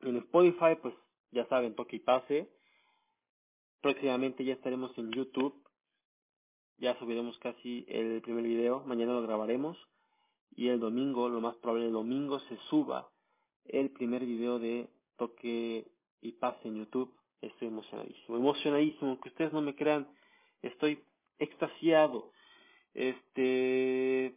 [0.00, 0.94] en Spotify, pues
[1.30, 2.48] ya saben, toque y pase.
[3.80, 5.62] Próximamente ya estaremos en YouTube.
[6.78, 8.82] Ya subiremos casi el primer video.
[8.86, 9.76] Mañana lo grabaremos.
[10.56, 13.10] Y el domingo, lo más probable, el domingo se suba
[13.64, 15.86] el primer video de toque
[16.20, 17.14] y pase en YouTube.
[17.40, 18.36] Estoy emocionadísimo.
[18.36, 19.20] Emocionadísimo.
[19.20, 20.08] Que ustedes no me crean.
[20.62, 21.02] Estoy
[21.38, 22.30] extasiado.
[22.94, 24.34] Este.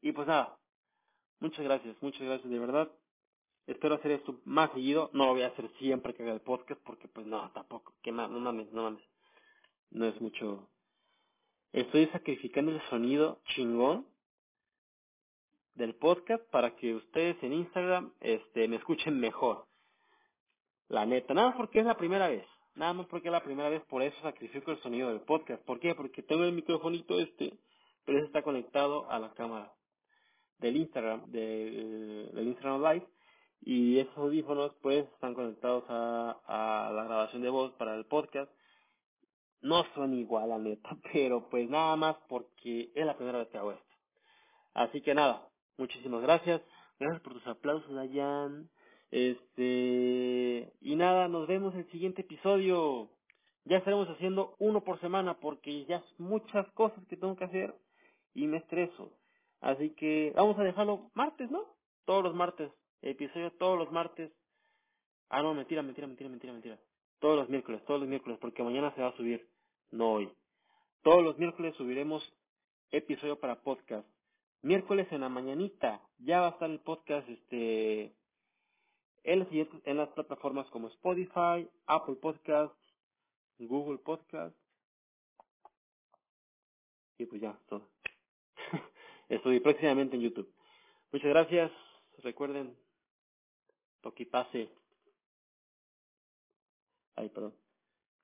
[0.00, 0.58] Y pues nada.
[1.40, 1.96] Muchas gracias.
[2.00, 2.90] Muchas gracias de verdad
[3.66, 6.80] espero hacer esto más seguido, no lo voy a hacer siempre que haga el podcast
[6.84, 9.04] porque pues no, tampoco, que no mames, no mames,
[9.90, 10.68] no es mucho,
[11.72, 14.06] estoy sacrificando el sonido chingón
[15.74, 19.66] del podcast para que ustedes en Instagram este me escuchen mejor,
[20.88, 23.68] la neta, nada más porque es la primera vez, nada más porque es la primera
[23.68, 25.94] vez, por eso sacrifico el sonido del podcast, ¿por qué?
[25.94, 27.58] Porque tengo el microfonito este,
[28.04, 29.72] pero ese está conectado a la cámara
[30.58, 33.06] del Instagram, de, del Instagram Live,
[33.66, 38.52] y esos audífonos pues están conectados a, la grabación de voz para el podcast.
[39.62, 43.58] No son igual a neta, pero pues nada más porque es la primera vez que
[43.58, 43.96] hago esto.
[44.74, 46.62] Así que nada, muchísimas gracias.
[46.98, 48.68] Gracias por tus aplausos, Dayan.
[49.10, 53.10] Este, y nada, nos vemos en el siguiente episodio.
[53.64, 57.74] Ya estaremos haciendo uno por semana porque ya son muchas cosas que tengo que hacer
[58.34, 59.12] y me estreso.
[59.60, 61.64] Así que vamos a dejarlo martes, ¿no?
[62.04, 62.70] Todos los martes
[63.10, 64.32] episodio todos los martes.
[65.28, 66.78] Ah, no, mentira, mentira, mentira, mentira, mentira.
[67.18, 69.48] Todos los miércoles, todos los miércoles, porque mañana se va a subir,
[69.90, 70.30] no hoy.
[71.02, 72.22] Todos los miércoles subiremos
[72.90, 74.06] episodio para podcast.
[74.62, 78.16] Miércoles en la mañanita ya va a estar el podcast este
[79.24, 79.48] en las,
[79.84, 82.74] en las plataformas como Spotify, Apple Podcast,
[83.58, 84.56] Google Podcast.
[87.18, 87.90] Y pues ya, todo.
[89.28, 90.52] Estoy próximamente en YouTube.
[91.12, 91.72] Muchas gracias.
[92.18, 92.76] Recuerden,
[94.02, 94.70] toque pase.
[97.16, 97.54] Ay, perdón.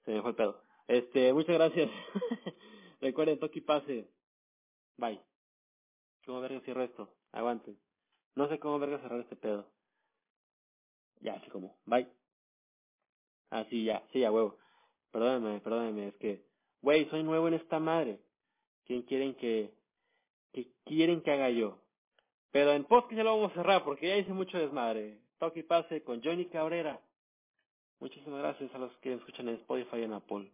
[0.04, 0.62] Se me fue el pedo.
[0.88, 1.90] Este, muchas gracias.
[3.00, 4.10] Recuerden, toque pase.
[4.96, 5.29] Bye.
[6.26, 7.08] ¿Cómo verga cierro esto?
[7.32, 7.78] Aguanten.
[8.34, 9.66] No sé cómo verga cerrar este pedo.
[11.20, 11.76] Ya, así como.
[11.86, 12.08] Bye.
[13.50, 14.56] Ah, sí, ya, sí, a huevo.
[15.10, 16.50] Perdónenme, perdónenme, es que
[16.82, 18.20] güey, soy nuevo en esta madre.
[18.86, 19.72] ¿Quién quieren que,
[20.52, 21.78] que quieren que haga yo?
[22.50, 25.20] Pero en podcast ya lo vamos a cerrar porque ya hice mucho desmadre.
[25.38, 27.00] Toque y pase con Johnny Cabrera.
[28.00, 30.50] Muchísimas gracias a los que escuchan en Spotify en Apple.